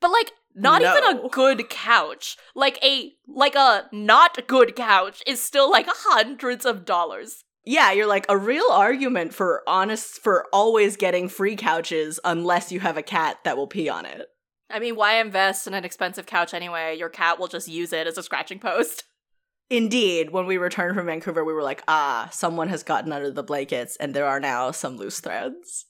[0.00, 0.90] But like, not no.
[0.90, 2.36] even a good couch.
[2.54, 7.44] Like a like a not good couch is still like hundreds of dollars.
[7.64, 12.80] Yeah, you're like a real argument for honest for always getting free couches unless you
[12.80, 14.28] have a cat that will pee on it.
[14.70, 16.96] I mean, why invest in an expensive couch anyway?
[16.96, 19.04] Your cat will just use it as a scratching post.
[19.70, 23.42] Indeed, when we returned from Vancouver, we were like, ah, someone has gotten under the
[23.42, 25.86] blankets and there are now some loose threads.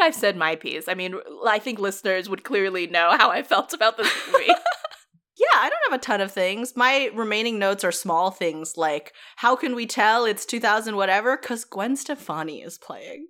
[0.00, 0.88] Think I've said my piece.
[0.88, 4.46] I mean, I think listeners would clearly know how I felt about this movie.
[5.36, 6.74] yeah, I don't have a ton of things.
[6.74, 11.36] My remaining notes are small things like how can we tell it's 2000 whatever?
[11.36, 13.26] Because Gwen Stefani is playing.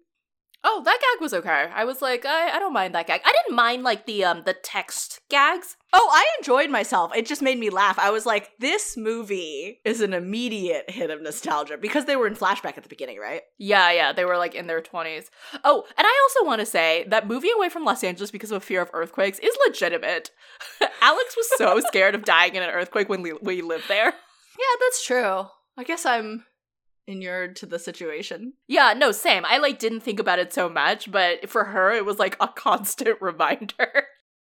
[0.62, 1.70] Oh, that gag was okay.
[1.74, 3.22] I was like, I, I don't mind that gag.
[3.24, 5.76] I didn't mind like the um the text gags.
[5.92, 7.12] Oh, I enjoyed myself.
[7.16, 7.98] It just made me laugh.
[7.98, 12.36] I was like, this movie is an immediate hit of nostalgia because they were in
[12.36, 13.42] flashback at the beginning, right?
[13.58, 14.12] Yeah, yeah.
[14.12, 15.30] They were like in their 20s.
[15.64, 18.58] Oh, and I also want to say that moving away from Los Angeles because of
[18.58, 20.30] a fear of earthquakes is legitimate.
[21.00, 24.12] Alex was so scared of dying in an earthquake when we, we lived there.
[24.58, 25.46] Yeah, that's true.
[25.78, 26.44] I guess I'm
[27.10, 28.54] inured to the situation.
[28.68, 29.44] Yeah, no, same.
[29.46, 32.48] I like didn't think about it so much, but for her it was like a
[32.54, 34.04] constant reminder.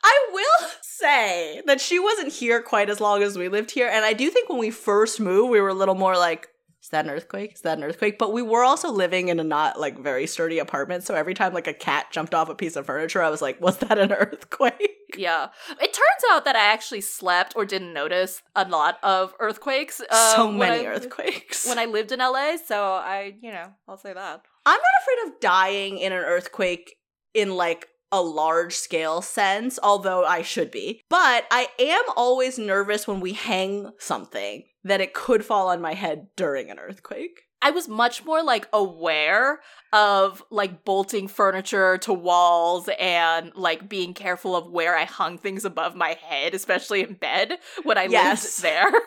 [0.03, 4.05] I will say that she wasn't here quite as long as we lived here, and
[4.05, 6.47] I do think when we first moved, we were a little more like,
[6.87, 7.55] is that an earthquake?
[7.55, 8.17] Is that an earthquake?
[8.17, 11.03] But we were also living in a not like very sturdy apartment.
[11.03, 13.59] So every time like a cat jumped off a piece of furniture, I was like,
[13.59, 14.95] was that an earthquake?
[15.17, 15.49] Yeah.
[15.69, 20.01] It turns out that I actually slept or didn't notice a lot of earthquakes.
[20.09, 21.67] Uh, so many I, earthquakes.
[21.67, 22.55] When I lived in LA.
[22.65, 24.41] So I, you know, I'll say that.
[24.65, 26.95] I'm not afraid of dying in an earthquake
[27.33, 31.01] in like a large scale sense, although I should be.
[31.09, 35.93] But I am always nervous when we hang something that it could fall on my
[35.93, 37.41] head during an earthquake.
[37.61, 39.59] I was much more like aware
[39.91, 45.65] of like bolting furniture to walls and like being careful of where I hung things
[45.65, 48.61] above my head, especially in bed when I yes.
[48.61, 49.01] lived there.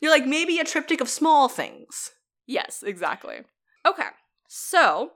[0.00, 2.12] You're like maybe a triptych of small things.
[2.46, 3.40] Yes, exactly.
[3.86, 4.08] Okay.
[4.48, 5.12] So,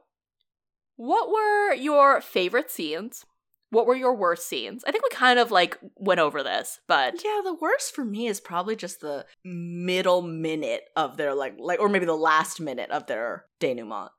[0.96, 3.24] what were your favorite scenes?
[3.70, 4.84] What were your worst scenes?
[4.86, 8.28] I think we kind of like went over this, but yeah, the worst for me
[8.28, 12.90] is probably just the middle minute of their like like or maybe the last minute
[12.90, 14.10] of their denouement.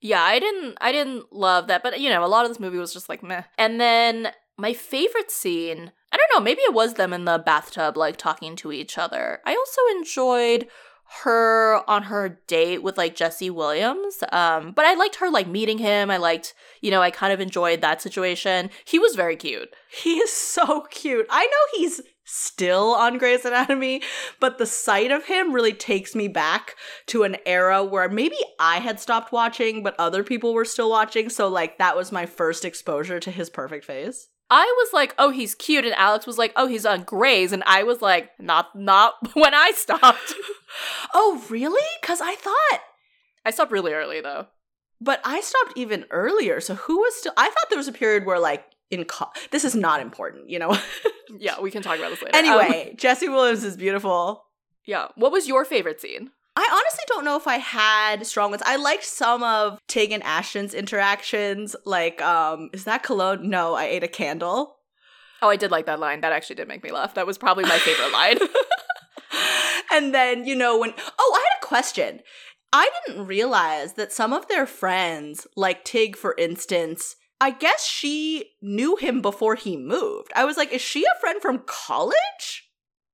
[0.00, 2.78] Yeah, I didn't I didn't love that, but you know, a lot of this movie
[2.78, 3.44] was just like meh.
[3.56, 7.96] And then my favorite scene, I don't know, maybe it was them in the bathtub
[7.96, 9.40] like talking to each other.
[9.46, 10.66] I also enjoyed
[11.22, 14.22] her on her date with like Jesse Williams.
[14.32, 16.10] Um, but I liked her like meeting him.
[16.10, 18.70] I liked, you know, I kind of enjoyed that situation.
[18.84, 19.74] He was very cute.
[20.02, 21.24] He is so cute.
[21.30, 24.02] I know he's still on Grey's Anatomy,
[24.40, 26.74] but the sight of him really takes me back
[27.06, 31.28] to an era where maybe I had stopped watching, but other people were still watching.
[31.28, 34.30] So, like, that was my first exposure to his perfect face.
[34.50, 37.62] I was like, "Oh, he's cute," and Alex was like, "Oh, he's on Grey's," and
[37.66, 40.34] I was like, "Not, not when I stopped."
[41.14, 41.82] oh, really?
[42.00, 42.80] Because I thought
[43.44, 44.46] I stopped really early though.
[45.00, 46.60] But I stopped even earlier.
[46.60, 47.32] So who was still?
[47.36, 50.58] I thought there was a period where like in co- this is not important, you
[50.58, 50.78] know.
[51.38, 52.36] yeah, we can talk about this later.
[52.36, 54.44] Anyway, um, Jesse Williams is beautiful.
[54.86, 55.08] Yeah.
[55.16, 56.30] What was your favorite scene?
[56.56, 58.62] I honestly don't know if I had strong ones.
[58.64, 61.74] I liked some of Tig and Ashton's interactions.
[61.84, 63.50] Like, um, is that cologne?
[63.50, 64.76] No, I ate a candle.
[65.42, 66.20] Oh, I did like that line.
[66.20, 67.14] That actually did make me laugh.
[67.14, 68.38] That was probably my favorite line.
[69.92, 72.20] and then, you know, when oh, I had a question.
[72.72, 78.50] I didn't realize that some of their friends, like Tig, for instance, I guess she
[78.60, 80.32] knew him before he moved.
[80.34, 82.63] I was like, is she a friend from college?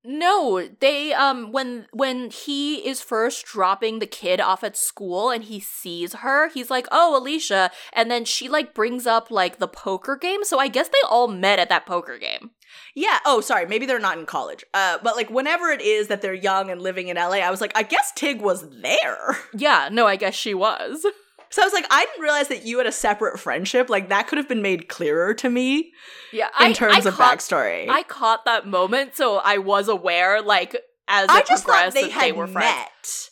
[0.02, 5.44] No, they um when when he is first dropping the kid off at school and
[5.44, 9.68] he sees her, he's like, "Oh, Alicia." And then she like brings up like the
[9.68, 10.42] poker game.
[10.44, 12.52] So I guess they all met at that poker game.
[12.94, 13.18] Yeah.
[13.26, 13.66] Oh, sorry.
[13.66, 14.64] Maybe they're not in college.
[14.72, 17.60] Uh, but like whenever it is that they're young and living in LA, I was
[17.60, 19.36] like, I guess Tig was there.
[19.54, 19.88] Yeah.
[19.92, 21.04] No, I guess she was.
[21.50, 23.90] So I was like, I didn't realize that you had a separate friendship.
[23.90, 25.92] Like that could have been made clearer to me.
[26.32, 27.88] Yeah, in I, terms I of caught, backstory.
[27.88, 30.40] I caught that moment, so I was aware.
[30.42, 30.76] Like
[31.08, 32.56] as it I just thought they had they were friends.
[32.56, 33.30] met,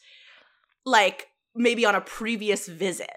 [0.85, 3.11] like maybe on a previous visit.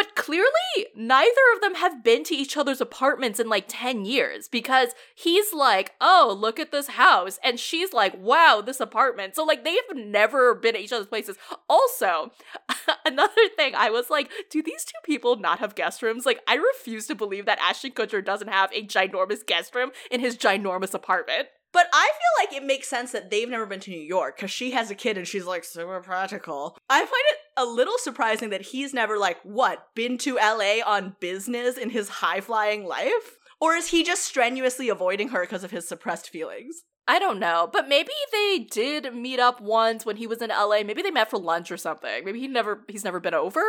[0.00, 4.48] But clearly, neither of them have been to each other's apartments in like 10 years
[4.48, 7.38] because he's like, oh, look at this house.
[7.44, 9.36] And she's like, wow, this apartment.
[9.36, 11.36] So, like, they've never been at each other's places.
[11.68, 12.32] Also,
[13.04, 16.24] another thing, I was like, do these two people not have guest rooms?
[16.24, 20.20] Like, I refuse to believe that Ashton Kutcher doesn't have a ginormous guest room in
[20.20, 21.48] his ginormous apartment.
[21.72, 24.50] But I feel like it makes sense that they've never been to New York because
[24.50, 26.76] she has a kid and she's like super practical.
[26.88, 31.16] I find it a little surprising that he's never like what been to LA on
[31.20, 35.70] business in his high flying life, or is he just strenuously avoiding her because of
[35.70, 36.82] his suppressed feelings?
[37.06, 40.82] I don't know, but maybe they did meet up once when he was in LA.
[40.84, 42.24] Maybe they met for lunch or something.
[42.24, 43.62] Maybe he never he's never been over.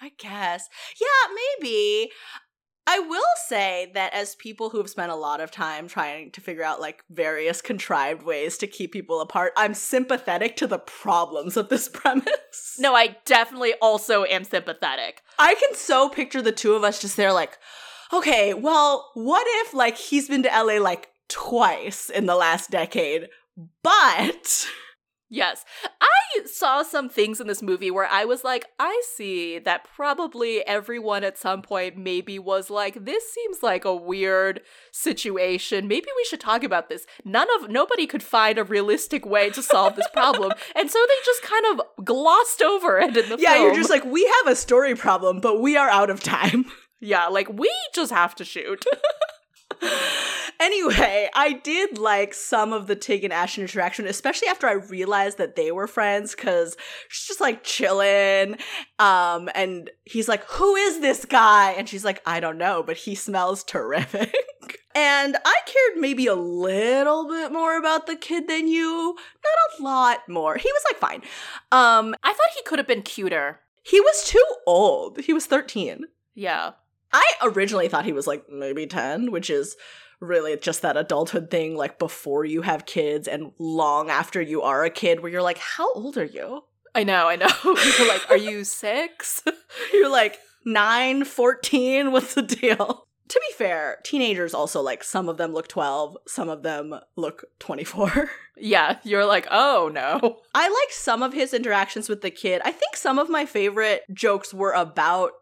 [0.00, 0.68] I guess.
[1.00, 2.10] Yeah, maybe.
[2.86, 6.40] I will say that as people who have spent a lot of time trying to
[6.40, 11.56] figure out like various contrived ways to keep people apart, I'm sympathetic to the problems
[11.56, 12.76] of this premise.
[12.78, 15.22] No, I definitely also am sympathetic.
[15.38, 17.58] I can so picture the two of us just there like,
[18.12, 23.28] okay, well, what if like he's been to LA like twice in the last decade,
[23.82, 24.66] but
[25.34, 25.64] Yes.
[26.00, 30.64] I saw some things in this movie where I was like, I see that probably
[30.64, 34.60] everyone at some point maybe was like, this seems like a weird
[34.92, 35.88] situation.
[35.88, 37.04] Maybe we should talk about this.
[37.24, 40.52] None of nobody could find a realistic way to solve this problem.
[40.76, 43.64] and so they just kind of glossed over it in the yeah, film.
[43.64, 46.66] you're just like, we have a story problem, but we are out of time.
[47.00, 48.84] Yeah, like we just have to shoot.
[50.60, 55.38] anyway, I did like some of the Tig and Ashton interaction, especially after I realized
[55.38, 56.76] that they were friends, because
[57.08, 58.56] she's just like chilling.
[58.98, 61.72] Um, and he's like, Who is this guy?
[61.72, 64.34] And she's like, I don't know, but he smells terrific.
[64.94, 69.16] and I cared maybe a little bit more about the kid than you.
[69.16, 70.56] Not a lot more.
[70.56, 71.22] He was like fine.
[71.72, 73.60] Um, I thought he could have been cuter.
[73.82, 75.20] he was too old.
[75.20, 76.04] He was 13.
[76.34, 76.72] Yeah.
[77.12, 79.76] I originally thought he was like maybe 10, which is
[80.20, 84.84] really just that adulthood thing, like before you have kids and long after you are
[84.84, 86.62] a kid, where you're like, how old are you?
[86.94, 87.48] I know, I know.
[87.62, 89.42] People like, are you six?
[89.92, 93.06] You're like 9, 14, what's the deal?
[93.26, 97.44] To be fair, teenagers also like some of them look 12, some of them look
[97.58, 98.30] 24.
[98.56, 100.40] yeah, you're like, oh no.
[100.54, 102.60] I like some of his interactions with the kid.
[102.64, 105.32] I think some of my favorite jokes were about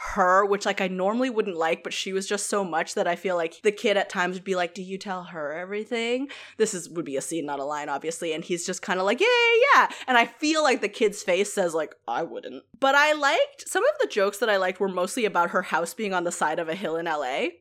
[0.00, 3.16] her, which like I normally wouldn't like, but she was just so much that I
[3.16, 6.72] feel like the kid at times would be like, "Do you tell her everything?" This
[6.72, 9.18] is would be a scene, not a line, obviously, and he's just kind of like,
[9.18, 12.94] "Yeah, yeah, yeah," and I feel like the kid's face says like, "I wouldn't." But
[12.94, 16.14] I liked some of the jokes that I liked were mostly about her house being
[16.14, 17.56] on the side of a hill in L.A.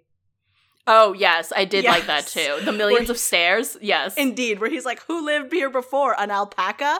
[0.86, 2.60] Oh, yes, I did like that too.
[2.64, 3.78] The millions of stairs.
[3.82, 4.16] Yes.
[4.16, 6.16] Indeed, where he's like, "Who lived here before?
[6.20, 7.00] An alpaca?"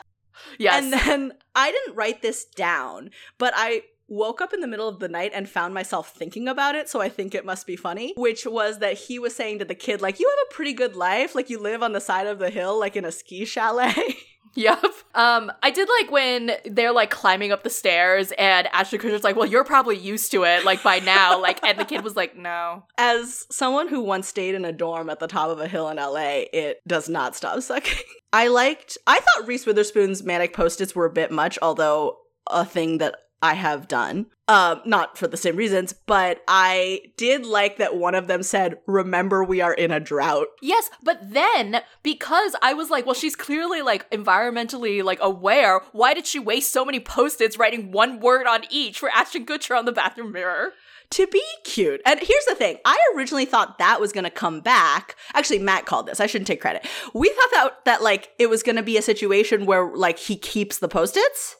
[0.58, 0.82] yes.
[0.82, 4.98] And then I didn't write this down, but I woke up in the middle of
[4.98, 8.14] the night and found myself thinking about it, so I think it must be funny,
[8.16, 10.96] which was that he was saying to the kid, like, you have a pretty good
[10.96, 13.94] life, like you live on the side of the hill, like in a ski chalet.
[14.54, 14.82] Yep.
[15.14, 19.36] Um, I did like when they're like climbing up the stairs and Ashton Kutcher's like,
[19.36, 21.38] well, you're probably used to it, like by now.
[21.48, 22.84] Like, and the kid was like, no.
[22.98, 25.96] As someone who once stayed in a dorm at the top of a hill in
[25.96, 28.02] LA, it does not stop sucking.
[28.32, 32.18] I liked, I thought Reese Witherspoon's manic post-its were a bit much, although
[32.50, 34.26] a thing that I have done.
[34.48, 38.78] Um, not for the same reasons, but I did like that one of them said,
[38.86, 40.46] Remember, we are in a drought.
[40.62, 46.14] Yes, but then because I was like, well, she's clearly like environmentally like aware, why
[46.14, 49.84] did she waste so many post-its writing one word on each for Ashton Kutcher on
[49.84, 50.72] the bathroom mirror?
[51.10, 52.02] to be cute.
[52.04, 55.16] And here's the thing I originally thought that was going to come back.
[55.34, 56.20] Actually, Matt called this.
[56.20, 56.86] I shouldn't take credit.
[57.14, 60.36] We thought that, that like, it was going to be a situation where, like, he
[60.36, 61.56] keeps the post its.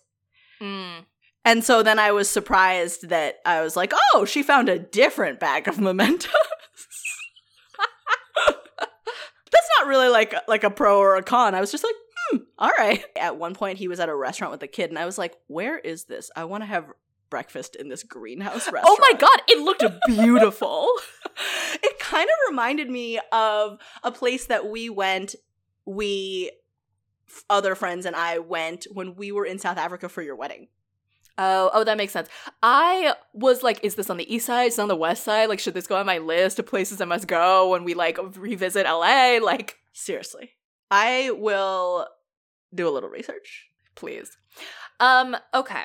[0.61, 1.05] Mm.
[1.45, 5.41] And so then I was surprised that I was like, oh, she found a different
[5.41, 6.33] bag of mementos.
[8.47, 11.55] That's not really like like a pro or a con.
[11.55, 11.95] I was just like,
[12.31, 13.03] hmm, all right.
[13.19, 15.37] At one point, he was at a restaurant with a kid, and I was like,
[15.47, 16.31] where is this?
[16.37, 16.87] I want to have
[17.31, 18.85] breakfast in this greenhouse restaurant.
[18.89, 20.89] Oh my god, it looked beautiful.
[21.83, 25.35] it kind of reminded me of a place that we went.
[25.85, 26.51] We
[27.51, 30.69] other friends and I went when we were in South Africa for your wedding.
[31.41, 32.29] Oh, oh, that makes sense.
[32.65, 34.65] I was like, is this on the east side?
[34.65, 35.49] Is it on the west side?
[35.49, 38.19] Like, should this go on my list of places I must go when we like
[38.37, 39.39] revisit LA?
[39.41, 40.51] Like, seriously,
[40.91, 42.09] I will
[42.75, 44.37] do a little research, please.
[45.01, 45.85] Um, okay.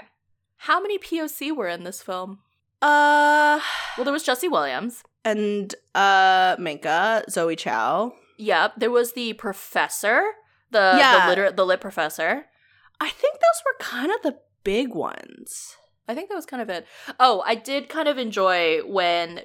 [0.57, 2.39] How many POC were in this film?
[2.81, 3.59] Uh,
[3.95, 8.13] well, there was Jesse Williams and uh Minka, Zoe Chao.
[8.37, 10.23] Yep, there was the professor,
[10.71, 11.29] the yeah.
[11.29, 12.45] the lit the lit professor.
[12.99, 15.75] I think those were kind of the big ones.
[16.07, 16.85] I think that was kind of it.
[17.19, 19.41] Oh, I did kind of enjoy when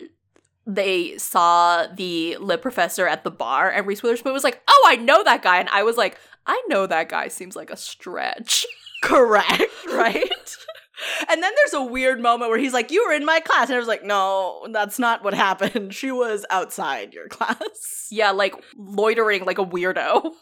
[0.66, 4.96] they saw the lit professor at the bar and Reese Witherspoon was like, "Oh, I
[4.96, 8.66] know that guy," and I was like, "I know that guy." Seems like a stretch.
[9.02, 9.62] Correct,
[9.92, 10.56] right?
[11.28, 13.76] and then there's a weird moment where he's like, "You were in my class," and
[13.76, 15.94] I was like, "No, that's not what happened.
[15.98, 20.32] She was outside your class." Yeah, like loitering like a weirdo,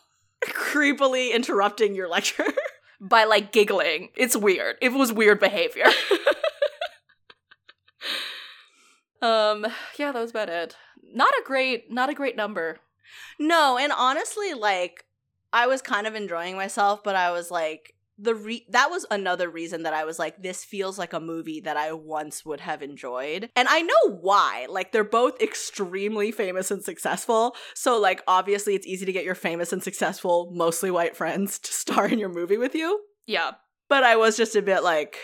[0.47, 2.53] creepily interrupting your lecture
[3.01, 4.11] by like giggling.
[4.17, 4.77] It's weird.
[4.81, 5.87] It was weird behavior.
[9.23, 9.67] um
[9.99, 10.77] yeah, that was about it.
[11.03, 12.79] Not a great not a great number.
[13.39, 15.05] No, and honestly like
[15.53, 19.51] I was kind of enjoying myself, but I was like the re- that was another
[19.51, 22.83] reason that I was like this feels like a movie that I once would have
[22.83, 23.51] enjoyed.
[23.55, 24.67] And I know why.
[24.69, 27.55] Like they're both extremely famous and successful.
[27.75, 31.73] So like obviously it's easy to get your famous and successful mostly white friends to
[31.73, 33.01] star in your movie with you.
[33.27, 33.53] Yeah.
[33.89, 35.19] But I was just a bit like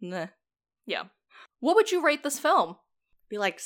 [0.00, 0.26] nah.
[0.86, 1.04] Yeah.
[1.58, 2.76] What would you rate this film?
[3.28, 3.60] Be like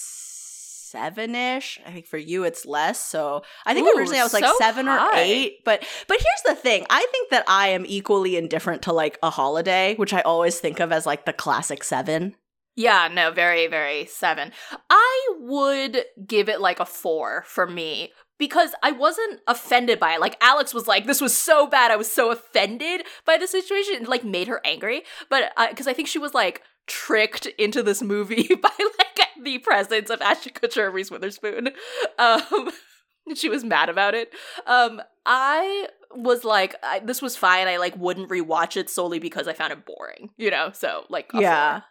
[0.94, 1.80] seven ish.
[1.86, 3.00] I think for you it's less.
[3.00, 5.06] So I think Ooh, originally I was like so seven high.
[5.06, 5.58] or eight.
[5.64, 6.86] But but here's the thing.
[6.88, 10.80] I think that I am equally indifferent to like a holiday, which I always think
[10.80, 12.36] of as like the classic seven.
[12.76, 14.52] Yeah, no, very, very seven.
[14.90, 20.20] I would give it like a four for me because I wasn't offended by it.
[20.20, 21.90] Like Alex was like, "This was so bad.
[21.90, 25.86] I was so offended by the situation." It, like made her angry, but uh, because
[25.86, 30.20] I, I think she was like tricked into this movie by like the presence of
[30.22, 31.70] Ashton Kutcher and Reese Witherspoon.
[32.18, 32.70] Um,
[33.34, 34.32] she was mad about it.
[34.66, 37.68] Um, I was like, I, this was fine.
[37.68, 40.30] I like wouldn't rewatch it solely because I found it boring.
[40.36, 41.82] You know, so like yeah.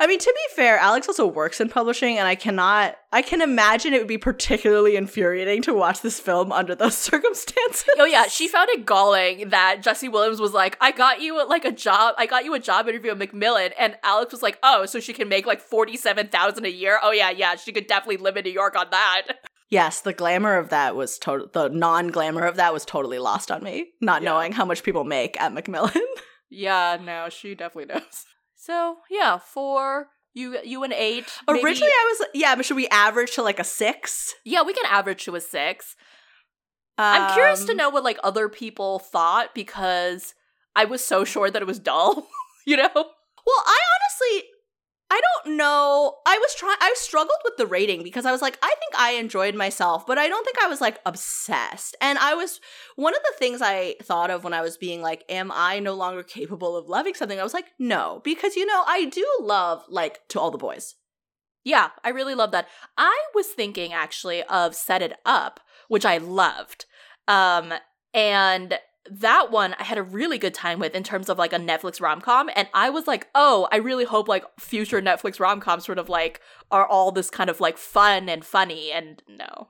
[0.00, 3.40] I mean, to be fair, Alex also works in publishing, and I cannot, I can
[3.40, 7.88] imagine it would be particularly infuriating to watch this film under those circumstances.
[7.98, 8.26] Oh, yeah.
[8.26, 12.14] She found it galling that Jesse Williams was like, I got you like a job,
[12.18, 13.72] I got you a job interview at Macmillan.
[13.78, 16.98] And Alex was like, oh, so she can make like 47000 a year?
[17.02, 17.56] Oh, yeah, yeah.
[17.56, 19.22] She could definitely live in New York on that.
[19.70, 23.50] Yes, the glamour of that was total, the non glamour of that was totally lost
[23.50, 24.30] on me, not yeah.
[24.30, 25.92] knowing how much people make at Macmillan.
[26.50, 28.26] yeah, no, she definitely knows.
[28.64, 30.08] So yeah, four.
[30.32, 31.26] You you an eight.
[31.46, 31.62] Maybe.
[31.62, 34.34] Originally, I was yeah, but should we average to like a six?
[34.42, 35.96] Yeah, we can average to a six.
[36.96, 40.34] Um, I'm curious to um, know what like other people thought because
[40.74, 42.26] I was so sure that it was dull.
[42.66, 42.88] you know.
[42.94, 44.48] Well, I honestly
[45.14, 46.16] I don't know.
[46.26, 49.12] I was trying I struggled with the rating because I was like I think I
[49.12, 51.94] enjoyed myself, but I don't think I was like obsessed.
[52.00, 52.60] And I was
[52.96, 55.94] one of the things I thought of when I was being like am I no
[55.94, 57.38] longer capable of loving something?
[57.38, 60.96] I was like no, because you know, I do love like to all the boys.
[61.62, 62.66] Yeah, I really love that.
[62.98, 66.86] I was thinking actually of Set It Up, which I loved.
[67.28, 67.72] Um
[68.12, 68.80] and
[69.10, 72.00] that one I had a really good time with in terms of like a Netflix
[72.00, 72.48] rom com.
[72.54, 76.08] And I was like, oh, I really hope like future Netflix rom coms sort of
[76.08, 76.40] like
[76.70, 78.90] are all this kind of like fun and funny.
[78.90, 79.68] And no.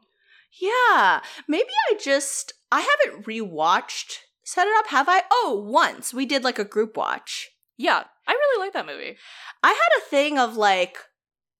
[0.60, 1.20] Yeah.
[1.48, 5.22] Maybe I just, I haven't rewatched Set It Up, have I?
[5.32, 6.14] Oh, once.
[6.14, 7.50] We did like a group watch.
[7.76, 8.04] Yeah.
[8.26, 9.16] I really like that movie.
[9.62, 10.98] I had a thing of like,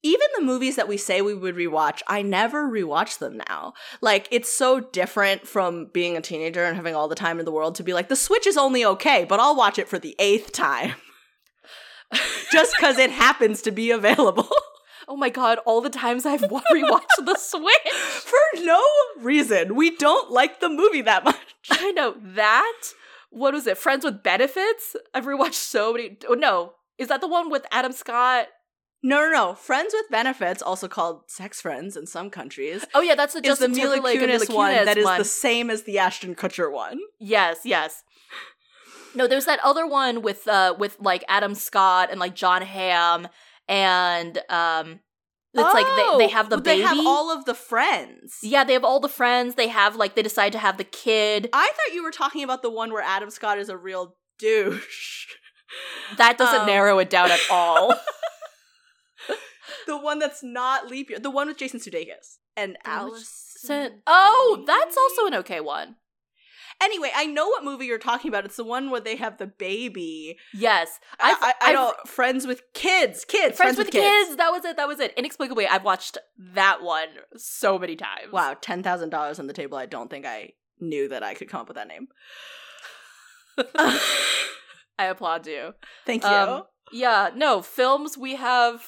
[0.04, 3.72] even the movies that we say we would rewatch, I never rewatch them now.
[4.02, 7.50] Like, it's so different from being a teenager and having all the time in the
[7.50, 10.14] world to be like, the Switch is only okay, but I'll watch it for the
[10.18, 10.92] eighth time.
[12.52, 14.48] Just because it happens to be available.
[15.06, 17.92] Oh my god, all the times I've rewatched The Switch.
[17.92, 18.82] For no
[19.20, 19.74] reason.
[19.74, 21.36] We don't like the movie that much.
[21.70, 22.14] I know.
[22.22, 22.82] That?
[23.28, 23.76] What was it?
[23.76, 24.96] Friends with Benefits?
[25.12, 26.16] I've rewatched so many.
[26.26, 26.72] Oh, no.
[26.96, 28.46] Is that the one with Adam Scott
[29.06, 29.54] No, no, no.
[29.54, 33.44] Friends with Benefits, also called Sex Friends in some countries, Oh yeah, that's the is
[33.44, 35.18] Justin the Mila Kunis Mila one that is one.
[35.18, 36.98] the same as the Ashton Kutcher one.
[37.20, 38.02] Yes, yes.
[39.14, 43.28] No, there's that other one with uh with like Adam Scott and like Jon Hamm
[43.68, 45.00] and um
[45.56, 45.86] it's like
[46.18, 46.80] they, they have the Oh, baby.
[46.80, 48.38] They have all of the friends.
[48.42, 49.54] yeah, they have all the friends.
[49.54, 51.48] They have like they decide to have the kid.
[51.52, 55.26] I thought you were talking about the one where Adam Scott is a real douche.
[56.16, 57.94] That doesn't Um, narrow it down at all.
[59.86, 61.18] the one that's not leap year.
[61.18, 62.76] The one with Jason Sudeikis and.
[62.84, 65.96] So- oh, that's also an okay one.
[66.82, 68.44] Anyway, I know what movie you're talking about.
[68.44, 70.36] It's the one where they have the baby.
[70.52, 71.94] Yes, I, I've- I, I know.
[72.04, 73.24] Friends with kids.
[73.24, 73.56] Kids.
[73.56, 74.36] Friends, with, kids.
[74.36, 74.76] That was it.
[74.76, 75.14] That was it.
[75.16, 76.18] Inexplicably, I've watched
[76.54, 78.32] that one so many times.
[78.32, 79.78] Wow, ten thousand dollars on the table.
[79.78, 82.08] I don't think I knew that I could come up with that name.
[84.98, 85.74] I applaud you.
[86.06, 86.28] Thank you.
[86.28, 86.62] Um,
[86.92, 88.18] yeah, no films.
[88.18, 88.82] We have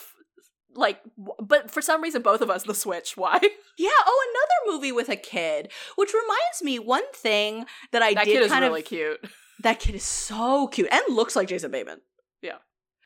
[0.77, 3.17] like, w- but for some reason, both of us the Switch.
[3.17, 3.39] Why?
[3.79, 3.91] yeah.
[4.07, 8.33] Oh, another movie with a kid, which reminds me one thing that I that did
[8.35, 8.87] kid is kind really of.
[8.87, 9.21] cute.
[9.63, 12.03] That kid is so cute and looks like Jason Bateman.
[12.43, 12.59] Yeah.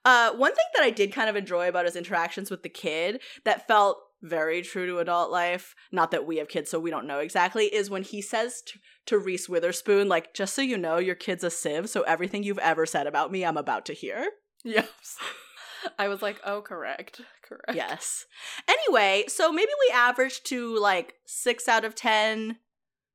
[0.05, 3.21] Uh, one thing that I did kind of enjoy about his interactions with the kid
[3.45, 7.07] that felt very true to adult life, not that we have kids so we don't
[7.07, 10.99] know exactly, is when he says to, to Reese Witherspoon, like, just so you know,
[10.99, 14.27] your kid's a sieve, so everything you've ever said about me, I'm about to hear.
[14.64, 15.16] Yes.
[15.99, 17.74] I was like, oh, correct, correct.
[17.74, 18.26] Yes.
[18.68, 22.57] Anyway, so maybe we average to like six out of 10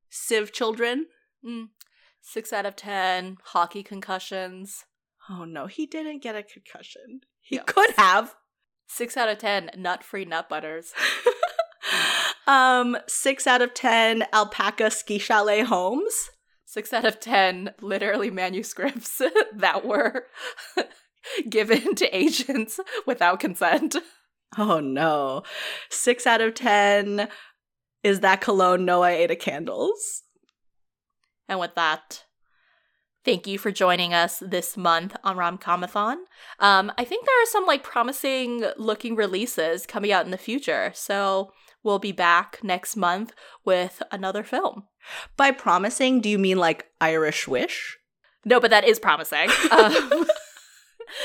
[0.10, 1.08] sieve children.
[1.46, 1.70] Mm.
[2.22, 4.86] Six out of ten hockey concussions.
[5.30, 7.22] Oh no, he didn't get a concussion.
[7.40, 7.64] He Yeah.
[7.64, 8.34] could have.
[8.88, 10.94] Six out of ten nut-free nut butters.
[12.48, 16.30] um, six out of ten alpaca ski chalet homes.
[16.66, 19.22] Six out of ten literally manuscripts
[19.56, 20.26] that were
[21.50, 23.96] given to agents without consent.
[24.58, 25.44] Oh no.
[25.90, 27.28] Six out of ten
[28.04, 30.24] is that cologne no I ate a candles.
[31.48, 32.26] And with that,
[33.24, 36.18] thank you for joining us this month on Romcomathon.
[36.60, 40.92] Um, I think there are some like promising looking releases coming out in the future.
[40.94, 41.52] So
[41.84, 44.84] we'll be back next month with another film.
[45.38, 47.98] By promising, do you mean like Irish wish?
[48.44, 49.50] No, but that is promising.
[49.72, 50.28] Um,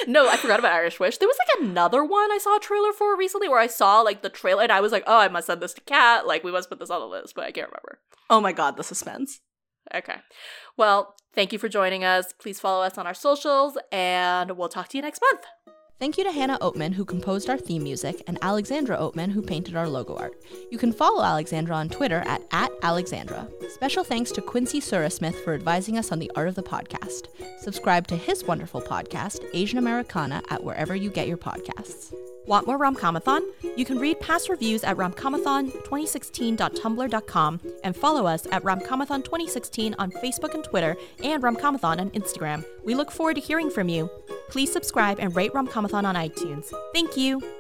[0.07, 1.19] no, I forgot about Irish Wish.
[1.19, 4.23] There was like another one I saw a trailer for recently where I saw like
[4.23, 6.27] the trailer and I was like, oh, I must send this to Kat.
[6.27, 7.99] Like, we must put this on the list, but I can't remember.
[8.29, 9.41] Oh my god, the suspense.
[9.95, 10.17] Okay.
[10.77, 12.33] Well, thank you for joining us.
[12.33, 15.45] Please follow us on our socials and we'll talk to you next month.
[16.01, 19.77] Thank you to Hannah Oatman, who composed our theme music, and Alexandra Oatman, who painted
[19.77, 20.33] our logo art.
[20.71, 23.47] You can follow Alexandra on Twitter at, at Alexandra.
[23.69, 27.27] Special thanks to Quincy Surasmith for advising us on the art of the podcast.
[27.59, 32.15] Subscribe to his wonderful podcast, Asian Americana, at wherever you get your podcasts.
[32.47, 33.43] Want more Romcomathon?
[33.77, 40.65] You can read past reviews at romcomathon2016.tumblr.com and follow us at romcomathon2016 on Facebook and
[40.65, 42.65] Twitter and romcomathon on Instagram.
[42.85, 44.09] We look forward to hearing from you.
[44.49, 46.73] Please subscribe and rate Romcomathon on iTunes.
[46.93, 47.60] Thank you.